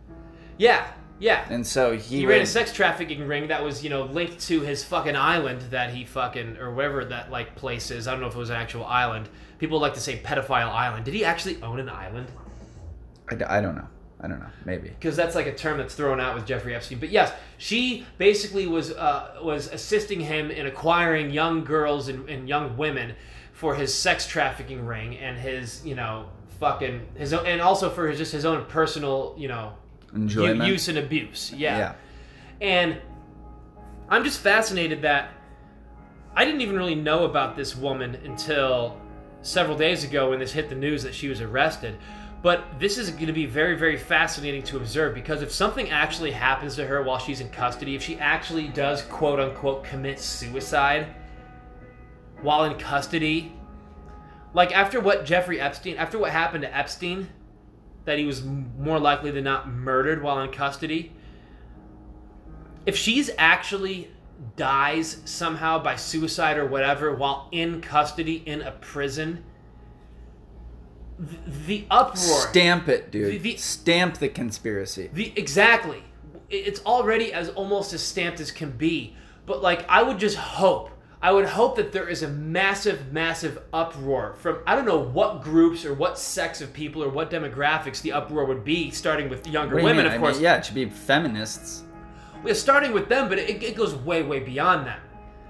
[0.58, 1.46] yeah, yeah.
[1.50, 4.60] and so he, He ran a sex trafficking ring that was, you know, linked to
[4.60, 8.06] his fucking island that he fucking or wherever that like place is.
[8.06, 9.28] I don't know if it was an actual island.
[9.58, 11.04] People like to say pedophile island.
[11.04, 12.30] Did he actually own an island?
[13.28, 13.88] I, d- I don't know.
[14.20, 14.46] I don't know.
[14.64, 14.88] Maybe.
[14.88, 16.98] Because that's like a term that's thrown out with Jeffrey Epstein.
[16.98, 22.48] But yes, she basically was uh, was assisting him in acquiring young girls and, and
[22.48, 23.14] young women
[23.52, 26.28] for his sex trafficking ring and his, you know,
[26.60, 29.74] fucking his own, and also for his, just his own personal, you know,
[30.12, 30.68] u- Enjoyment.
[30.68, 31.52] use and abuse.
[31.54, 31.78] Yeah.
[31.78, 31.94] yeah.
[32.60, 33.00] And
[34.08, 35.30] I'm just fascinated that
[36.34, 38.98] I didn't even really know about this woman until
[39.42, 41.96] several days ago when this hit the news that she was arrested.
[42.46, 46.30] But this is going to be very, very fascinating to observe because if something actually
[46.30, 51.08] happens to her while she's in custody, if she actually does quote unquote commit suicide
[52.42, 53.52] while in custody,
[54.54, 57.30] like after what Jeffrey Epstein, after what happened to Epstein,
[58.04, 61.12] that he was more likely than not murdered while in custody,
[62.86, 64.08] if she's actually
[64.54, 69.42] dies somehow by suicide or whatever while in custody in a prison,
[71.18, 72.16] th- the uproar.
[72.50, 73.32] Stamp it, dude.
[73.32, 75.10] The- the- Stamp the conspiracy.
[75.12, 76.02] The exactly.
[76.48, 79.16] It's already as almost as stamped as can be.
[79.46, 80.90] But like I would just hope
[81.22, 85.42] I would hope that there is a massive, massive uproar from I don't know what
[85.42, 89.46] groups or what sects of people or what demographics the uproar would be, starting with
[89.46, 90.34] younger you women, of I course.
[90.36, 91.82] mean, yeah, it should be feminists.
[92.44, 95.00] Yeah, starting with them, but it, it goes way, way beyond that.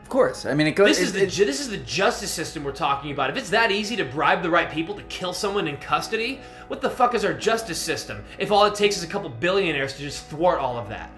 [0.07, 0.47] Of course.
[0.47, 0.87] I mean, it goes.
[0.87, 3.29] This is the ju- this is the justice system we're talking about.
[3.29, 6.81] If it's that easy to bribe the right people to kill someone in custody, what
[6.81, 8.25] the fuck is our justice system?
[8.39, 11.11] If all it takes is a couple billionaires to just thwart all of that,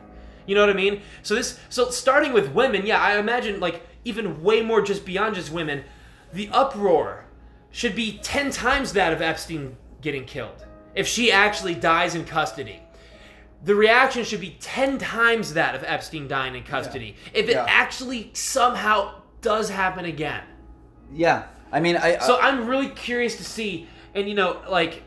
[0.46, 1.02] you know what I mean?
[1.22, 5.34] So this, so starting with women, yeah, I imagine like even way more just beyond
[5.34, 5.84] just women,
[6.32, 7.26] the uproar
[7.70, 10.64] should be ten times that of Epstein getting killed.
[10.94, 12.80] If she actually dies in custody,
[13.64, 17.16] the reaction should be 10 times that of Epstein dying in custody.
[17.34, 17.66] If it Yeah.
[17.68, 20.42] actually somehow does happen again.
[21.12, 21.44] yeah.
[21.70, 22.16] I mean, I.
[22.18, 25.02] So I'm really curious to see, and you know, like,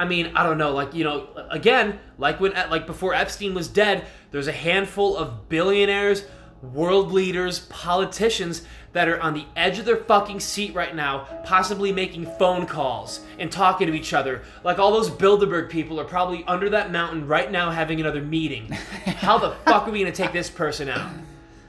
[0.00, 3.68] I mean, I don't know, like, you know, again, like when, like before Epstein was
[3.68, 6.24] dead, there's a handful of billionaires,
[6.62, 11.92] world leaders, politicians that are on the edge of their fucking seat right now, possibly
[11.92, 14.42] making phone calls and talking to each other.
[14.64, 18.66] Like all those Bilderberg people are probably under that mountain right now having another meeting.
[18.70, 21.10] How the fuck are we gonna take this person out?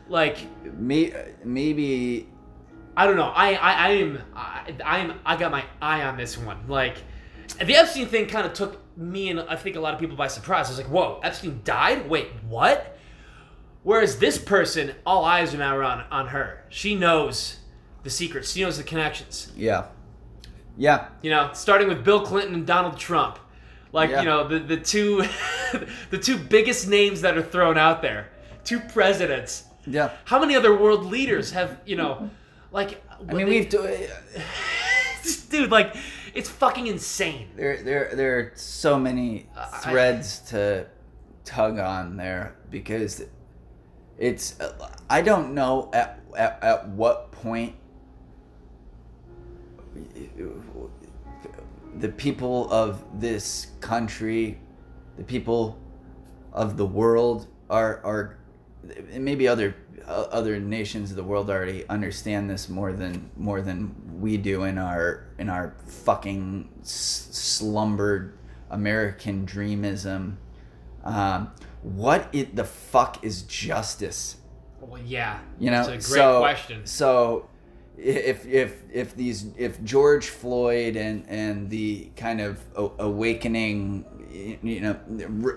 [0.07, 0.39] Like,
[0.77, 2.27] maybe.
[2.97, 3.31] I don't know.
[3.33, 6.67] I I, I am I, I'm I got my eye on this one.
[6.67, 6.97] Like
[7.63, 10.27] the Epstein thing kind of took me and I think a lot of people by
[10.27, 10.67] surprise.
[10.67, 12.09] I was like, "Whoa, Epstein died?
[12.09, 12.97] Wait, what?"
[13.83, 16.63] Whereas this person, all eyes are now on on her.
[16.69, 17.57] She knows
[18.03, 18.51] the secrets.
[18.53, 19.51] She knows the connections.
[19.55, 19.85] Yeah.
[20.77, 21.07] Yeah.
[21.21, 23.39] You know, starting with Bill Clinton and Donald Trump.
[23.91, 24.19] Like, Yeah.
[24.21, 25.23] you know, the the two
[26.11, 28.29] the two biggest names that are thrown out there.
[28.63, 29.65] Two presidents.
[29.87, 30.11] Yeah.
[30.25, 32.29] How many other world leaders have, you know,
[32.71, 33.67] like I mean, we've.
[33.69, 33.81] Do,
[35.49, 35.95] dude like
[36.33, 40.87] it's fucking insane there, there, there are so many I- threads to
[41.43, 43.23] tug on there because
[44.21, 44.55] it's.
[45.09, 47.75] I don't know at at, at what point
[51.97, 54.59] the people of this country,
[55.17, 55.79] the people
[56.53, 58.37] of the world are are
[59.17, 59.75] maybe other
[60.07, 64.63] uh, other nations of the world already understand this more than more than we do
[64.63, 68.37] in our in our fucking slumbered
[68.69, 70.35] American dreamism.
[71.03, 71.51] Um,
[71.83, 74.37] what it the fuck is justice?
[74.79, 77.47] well yeah You know, it's a great so, question So,
[77.97, 82.59] if if if these if George Floyd and and the kind of
[82.99, 84.05] awakening,
[84.63, 84.95] you know,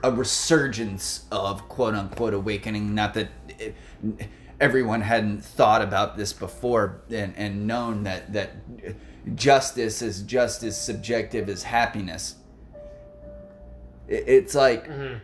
[0.03, 3.75] a resurgence of quote unquote awakening, not that it,
[4.61, 8.51] everyone hadn't thought about this before and and known that that
[9.35, 12.37] justice is just as subjective as happiness.
[14.07, 15.21] It- It's like Mhm.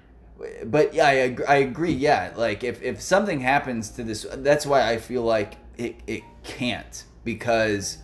[0.64, 1.92] But yeah, I, I agree.
[1.92, 6.22] Yeah, like if, if something happens to this, that's why I feel like it, it
[6.42, 7.98] can't because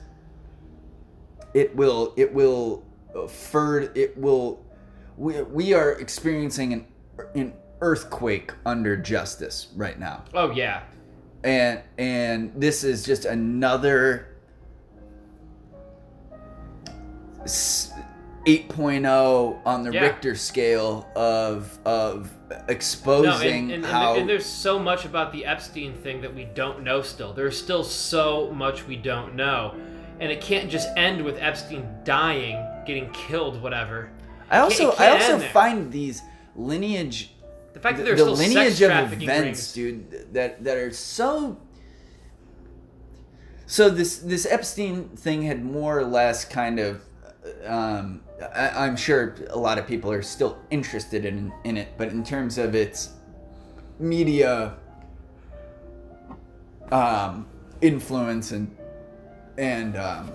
[1.55, 2.85] it will it will
[3.29, 4.65] fur it will
[5.17, 6.87] we, we are experiencing an
[7.35, 10.83] an earthquake under justice right now oh yeah
[11.45, 14.37] and and this is just another
[17.43, 17.93] s-
[18.47, 20.01] 8.0 on the Yeah.
[20.03, 22.31] Richter scale of of
[22.69, 26.45] exposing and, and, and, how and there's so much about the Epstein thing that we
[26.45, 27.33] don't know still.
[27.33, 29.75] There's still so much we don't know.
[30.21, 34.11] And it can't just end with Epstein dying, getting killed, whatever.
[34.49, 36.23] I also I also find these
[36.55, 37.33] lineage
[37.75, 39.73] The fact that the, there's the still sex lineage of events, rings.
[39.73, 41.59] dude, that that are so.
[43.67, 47.03] So this this Epstein thing had more or less kind of,
[47.67, 48.23] um,
[48.55, 52.25] I, I'm sure a lot of people are still interested in in it, but in
[52.25, 53.11] terms of its
[53.99, 54.77] media
[56.93, 57.47] um,
[57.81, 58.77] influence and
[59.59, 60.33] and um,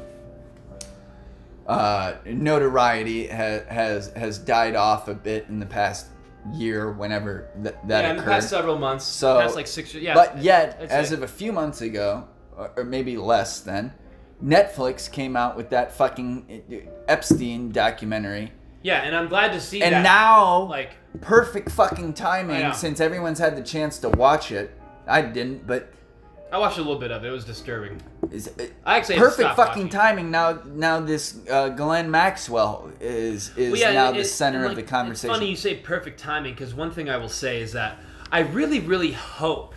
[1.67, 6.07] uh, notoriety has has has died off a bit in the past
[6.53, 8.31] year, whenever th- that yeah, in the occurred.
[8.31, 9.05] past several months.
[9.05, 10.13] So- past like six yeah.
[10.13, 13.93] but yet, as of a few months ago, or, or maybe less than,
[14.43, 16.75] Netflix came out with that fucking uh,
[17.07, 18.51] Epstein documentary,
[18.83, 20.03] Yeah, and I'm glad to see and that.
[20.03, 24.75] now like perfect fucking timing since everyone's had the chance to watch it.
[25.07, 25.91] I didn't, but
[26.51, 27.27] I watched a little bit of it.
[27.27, 28.01] It was disturbing.
[28.31, 28.49] is
[28.85, 29.89] I actually perfect fucking watching.
[29.89, 30.31] timing.
[30.31, 34.65] Now, now this uh, Ghislaine Maxwell is is Well, yeah, now it- the it- center
[34.65, 35.29] of the conversation.
[35.29, 37.97] It's funny you say perfect timing because one thing I will say is that
[38.31, 39.75] I really, really hope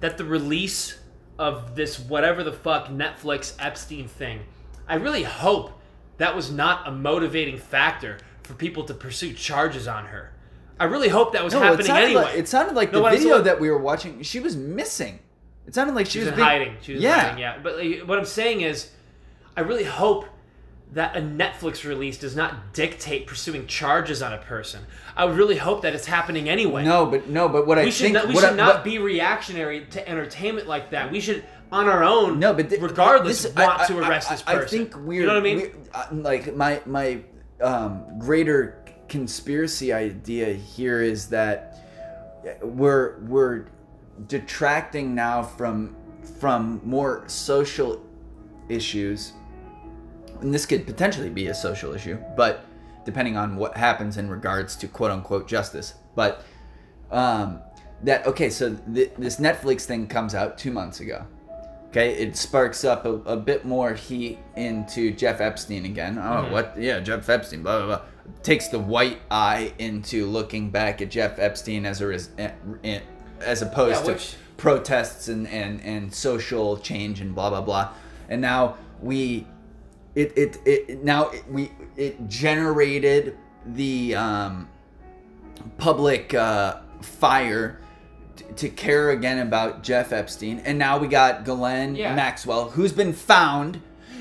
[0.00, 0.98] that the release
[1.38, 4.40] of this whatever the fuck Netflix Epstein thing,
[4.88, 5.72] I really hope
[6.16, 10.32] that was not a motivating factor for people to pursue charges on her.
[10.80, 12.22] I really hope that was No, happening sounded anyway.
[12.22, 14.22] like it sounded like No, the video that we were watching.
[14.22, 15.18] She was missing.
[15.66, 16.76] It sounded like she, She was in being- hiding.
[16.82, 17.20] She was yeah.
[17.20, 17.58] hiding, yeah.
[17.62, 18.90] But like, what I'm saying is,
[19.56, 20.24] I really hope
[20.92, 24.80] that a Netflix release does not dictate pursuing charges on a person.
[25.16, 26.84] I would really hope that it's happening anyway.
[26.84, 28.84] No, but no, but what I should think not, we what should I, not what-
[28.84, 31.12] be reactionary to entertainment like that.
[31.12, 34.34] We should, on our own, no, but th- regardless, this- want I- to arrest I-
[34.34, 34.62] this person.
[34.62, 35.70] I think we're you know what I mean?
[35.92, 37.20] uh, like my my
[37.60, 41.76] um, greater conspiracy idea here is that
[42.62, 43.66] we're we're
[44.26, 45.94] detracting now from
[46.40, 48.02] from more social
[48.68, 49.32] issues
[50.40, 52.64] and this could potentially be a social issue but
[53.04, 55.94] depending on what happens in regards to quote unquote justice.
[56.14, 56.42] But
[57.10, 57.60] um
[58.02, 61.24] that okay so th- this netflix thing comes out two months ago.
[61.88, 66.18] Okay it sparks up a, a bit more heat into jeff epstein again.
[66.18, 66.50] Oh Mhm.
[66.50, 66.74] what?
[66.78, 68.04] Yeah jeff epstein blah blah blah.
[68.42, 72.50] Takes the white eye into looking back at jeff epstein as a res- eh,
[72.84, 73.00] eh,
[73.40, 74.20] as opposed Yeah, to
[74.58, 77.88] protests and, and and social change and blah blah blah.
[78.28, 79.46] And now we
[80.18, 84.68] it it, it now it, we it generated the um,
[85.78, 87.80] public uh, fire
[88.36, 92.14] t- to care again about Jeff Epstein, and now we got Ghislaine Yeah.
[92.14, 93.80] Maxwell, who's been found,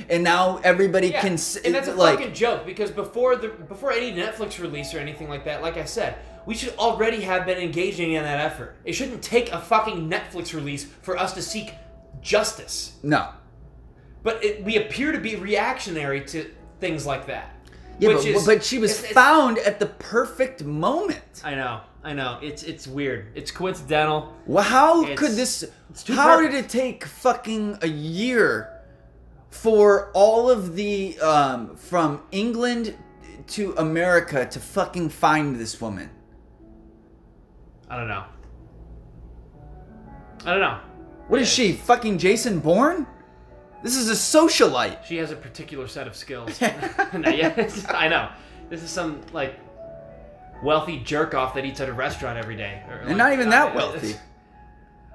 [0.10, 3.50] and now everybody Yeah, can s- and that's a like fucking joke because before the
[3.50, 7.46] before any Netflix release or anything like that, like I said, we should already have
[7.46, 8.76] been engaging in that effort.
[8.86, 11.74] It shouldn't take a fucking Netflix release for us to seek
[12.22, 12.94] justice.
[13.04, 13.30] no.
[14.28, 16.52] But it, we appear to be reactionary to
[16.82, 17.56] things like that.
[17.98, 21.42] Yeah, which but, is- but she was it's- it's- found at the perfect moment.
[21.46, 22.38] I know, I know.
[22.42, 23.28] It's it's weird.
[23.36, 24.34] It's coincidental.
[24.46, 25.64] Well, how It's- could this?
[26.10, 26.52] How perfect.
[26.52, 28.70] did it take fucking a year
[29.50, 32.98] for all of the um, from England
[33.56, 36.10] to America to fucking find this woman?
[37.90, 38.26] I don't know.
[40.46, 40.80] I don't know.
[41.30, 41.72] What is she?
[41.72, 43.08] Fucking Jason Bourne?
[43.84, 45.04] This is a socialite.
[45.06, 46.60] She has a particular set of skills.
[47.14, 48.30] No, yeah, I know.
[48.70, 49.56] This is some like
[50.64, 53.48] wealthy jerk off that eats at a restaurant every day, or, And like, not even
[53.48, 54.16] uh, that it's- wealthy.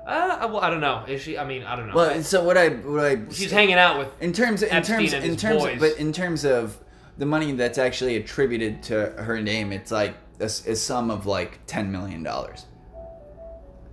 [0.04, 1.04] Uh, well, I don't know.
[1.06, 1.38] Is she?
[1.38, 1.94] I mean, I don't know.
[1.94, 4.08] Well, and so what I what I She's hanging out with.
[4.20, 5.78] in terms in Epstein terms in terms boys.
[5.78, 6.76] but in terms of
[7.18, 11.92] the money that's actually attributed to her name, it's like a sum of like ten
[11.92, 12.66] million dollars.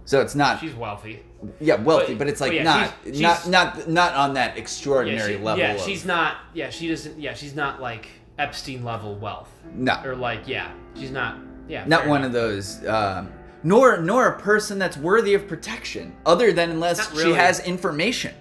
[0.05, 1.21] So it's not She's wealthy.
[1.59, 4.55] Yeah wealthy, but- but, it's like yeah, not she's- not she's- not not on that
[4.55, 5.59] Yeah, extraordinary she, level.
[5.59, 6.37] yeah, of, she's not.
[6.53, 7.19] Yeah, she doesn't.
[7.19, 11.37] Yeah, she's not like Epstein level wealth, no or like yeah, she's not.
[11.67, 12.27] Yeah, not one enough.
[12.27, 12.85] of those.
[12.87, 13.31] Um,
[13.63, 18.33] nor nor a person that's worthy of protection, other than unless Not she has information.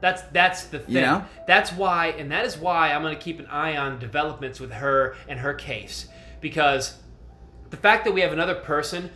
[0.00, 0.94] That's that's the thing.
[0.96, 1.24] You know?
[1.46, 4.72] That's why, and that is why I'm going to keep an eye on developments with
[4.72, 6.08] her and her case,
[6.40, 6.96] because
[7.68, 9.10] the fact that we have another person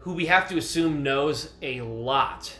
[0.00, 2.52] who we have to assume knows a lot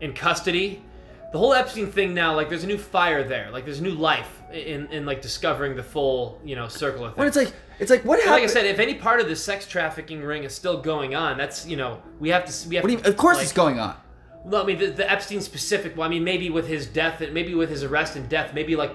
[0.00, 0.84] in custody.
[1.32, 3.50] The whole Epstein thing now, like, there's a new fire there.
[3.50, 7.12] Like, there's a new life in, in like discovering the full, you know, circle of
[7.14, 7.18] things.
[7.18, 8.34] When it's like it's like what happened?
[8.34, 11.38] like I said, if any part of the sex trafficking ring is still going on,
[11.38, 13.78] that's you know we have to we have do you, of course like, it's going
[13.78, 13.96] on.
[14.44, 15.96] well, I mean, the, the Epstein specific.
[15.96, 18.94] Well, I mean, maybe with his death, maybe with his arrest and death, maybe like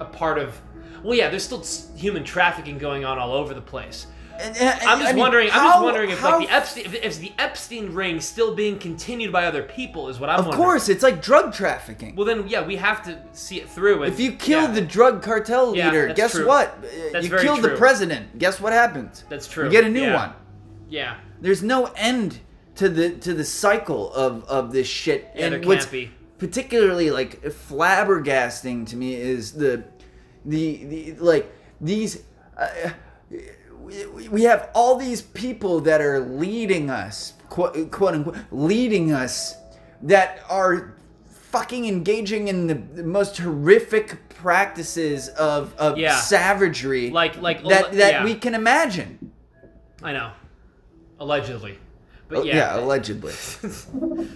[0.00, 0.60] a part of.
[1.02, 1.64] Well, yeah, there's still
[1.96, 4.06] human trafficking going on all over the place.
[4.42, 5.48] And- and- I'm just I mean, wondering.
[5.52, 8.78] I'm just wondering if how like the Epstein, if, if the Epstein ring still being
[8.78, 10.40] continued by other people is what I'm.
[10.40, 10.64] Of wondering.
[10.64, 12.16] course, it's like drug trafficking.
[12.16, 14.02] Well, then, yeah, we have to see it through.
[14.02, 16.46] And, if you kill yeah, the drug cartel leader, that's guess true.
[16.46, 16.76] what?
[17.12, 18.38] That's you killed the president.
[18.38, 19.24] Guess what happens?
[19.28, 19.64] That's true.
[19.64, 20.16] You get a new Yeah.
[20.16, 20.32] one.
[20.88, 22.40] yeah, There's no end
[22.74, 25.30] to the to the cycle of of this shit.
[25.34, 26.10] Yeah, and there what's can't be.
[26.38, 29.84] particularly like flabbergasting to me is the
[30.44, 32.22] the, the like these.
[32.56, 32.90] Uh,
[33.82, 39.54] we, we have all these people that are leading us, quote, quote unquote, leading us,
[40.02, 40.94] that are
[41.50, 46.16] fucking engaging in the, most horrific practices of, of Yeah.
[46.16, 48.24] savagery Like- like- that that yeah.
[48.24, 49.30] we can imagine.
[50.02, 50.32] I know,
[51.20, 51.78] allegedly,
[52.28, 53.34] but Oh, yeah, allegedly.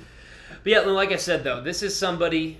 [0.62, 2.58] But yeah, like I said though, this is somebody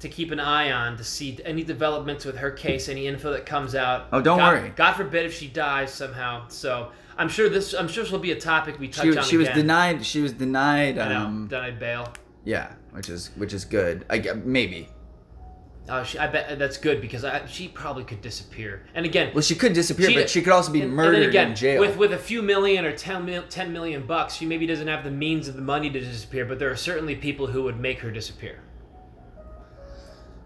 [0.00, 3.46] to keep an eye on to see any developments with her case, any info that
[3.46, 4.08] comes out.
[4.12, 4.72] Oh, don't God, worry.
[4.74, 6.48] God forbid if she dies somehow.
[6.48, 7.74] So I'm sure this.
[7.74, 10.04] I'm sure this will be a topic we touch she, on she was denied.
[10.04, 10.98] She was denied.
[10.98, 12.12] Um, denied bail.
[12.44, 14.04] yeah, which is which is good.
[14.10, 14.88] I maybe.
[15.88, 18.86] Oh, she, I bet that's good because I, she probably could disappear.
[18.94, 21.22] And again, Well, she could disappear, She- but she could also be and- and murdered
[21.22, 21.80] then again, in jail.
[21.80, 25.02] With with a few million or 10, mil, 10 million bucks, she maybe doesn't have
[25.02, 26.44] the means of the money to disappear.
[26.44, 28.60] But there are certainly people who would make her disappear.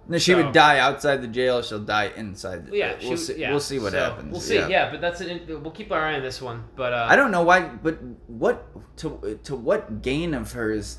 [0.08, 1.62] No, she so- would die outside the jail.
[1.62, 2.66] She'll die inside.
[2.66, 3.40] The, Yeah, we'll she, see.
[3.40, 3.50] yeah.
[3.50, 4.32] We'll see what So, happens.
[4.32, 4.56] We'll see.
[4.56, 6.64] Yeah, but that's an, we'll keep our eye on this one.
[6.76, 8.66] But uh, I don't know why, but what
[8.98, 10.98] to to what gain of hers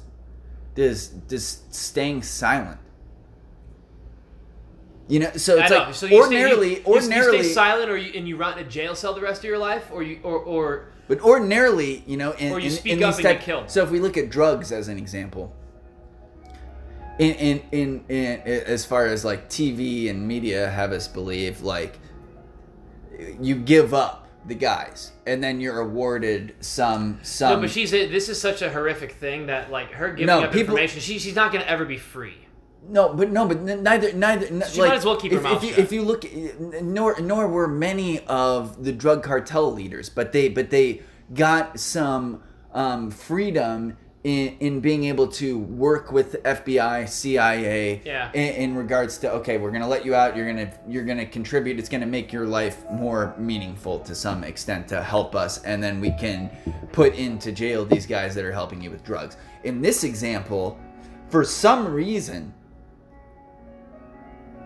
[0.76, 2.80] does does staying silent?
[5.08, 7.98] You know, so it's like so you ordinarily, stay, you, ordinarily, you stay silent, or
[7.98, 10.20] you, and you rot in a jail cell the rest of your life, or you,
[10.24, 13.42] or, or but ordinarily, you know, in, Or you in, speak in up and get
[13.42, 13.70] killed.
[13.70, 15.56] So if we look at drugs as an example,
[17.20, 21.98] in in, in in as far as like TV and media have us believe, like
[23.42, 27.54] you give up the guys, and then you're awarded some some.
[27.54, 30.52] no, but she's this is such a horrific thing that like her giving No, up
[30.52, 32.36] people- information, she, she's not gonna ever be free.
[32.88, 34.46] No, but no, but neither neither.
[34.46, 35.80] n- She like, might as well keep her if, mouth if you, shut.
[35.80, 36.26] If you look,
[36.84, 41.02] nor nor were many of the drug cartel leaders, but they but they
[41.34, 42.44] got some
[42.74, 48.32] um, freedom in in being able to work with FBI, CIA, Yeah.
[48.34, 50.36] in, in regards to okay, we're gonna let you out.
[50.36, 51.78] You're gonna you're gonna contribute.
[51.78, 56.02] It's gonna make your life more meaningful to some extent to help us, and then
[56.02, 56.50] we can
[56.92, 59.38] put into jail these guys that are helping you with drugs.
[59.64, 60.80] In this example,
[61.30, 62.52] for some reason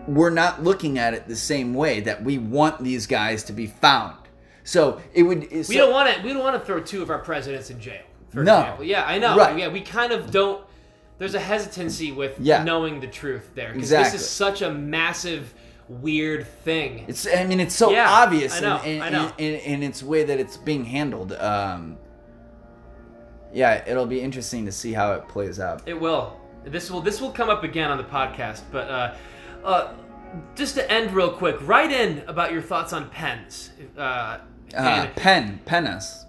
[0.08, 3.66] we're not looking at it the same way that we want these guys to be
[3.66, 4.16] found.
[4.64, 5.50] So it would.
[5.50, 6.22] We don't want to.
[6.22, 8.02] We don't want to throw two of our presidents in jail.
[8.30, 8.60] For No.
[8.60, 8.84] example.
[8.84, 9.36] Yeah, I know.
[9.36, 9.58] Right.
[9.58, 10.64] Yeah, we kind of don't.
[11.18, 12.62] There's a hesitancy with Yeah.
[12.64, 14.12] knowing the truth there because Exactly.
[14.12, 15.52] this is such a massive,
[15.88, 17.04] weird thing.
[17.08, 17.26] It's.
[17.26, 19.32] I mean, it's so Yeah, obvious I know, in, in, I know.
[19.36, 21.32] In, in, its way that it's being handled.
[21.34, 21.98] Um,
[23.52, 25.82] yeah, it'll be interesting to see how it plays out.
[25.86, 26.38] It will.
[26.64, 27.00] This will.
[27.00, 28.62] This will come up again on the podcast.
[28.70, 29.14] But uh,
[29.64, 29.92] uh,
[30.54, 33.70] just to end real quick, write in about your thoughts on pens.
[33.98, 34.38] Uh,
[34.76, 36.24] Uh, pen, pen us.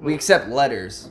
[0.00, 1.10] We accept letters.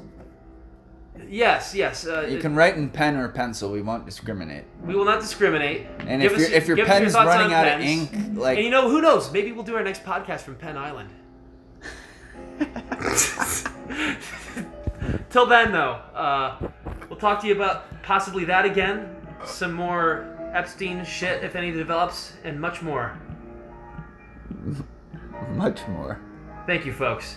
[1.28, 2.06] yes, yes.
[2.06, 3.72] Uh, You can write in pen or pencil.
[3.72, 4.64] We won't discriminate.
[4.84, 5.88] We will not discriminate.
[6.08, 7.86] And Give if us- your if your give us pen's thoughts running on out of
[7.86, 9.32] ink, like and you know, who knows?
[9.32, 11.10] Maybe we'll do our next podcast from Penn Island.
[15.30, 16.58] Till then, though, uh,
[17.10, 22.34] we'll talk to you about possibly that again, some more Epstein shit if any develops,
[22.44, 23.18] and much more.
[25.52, 26.20] much more.
[26.66, 27.36] Thank you, folks.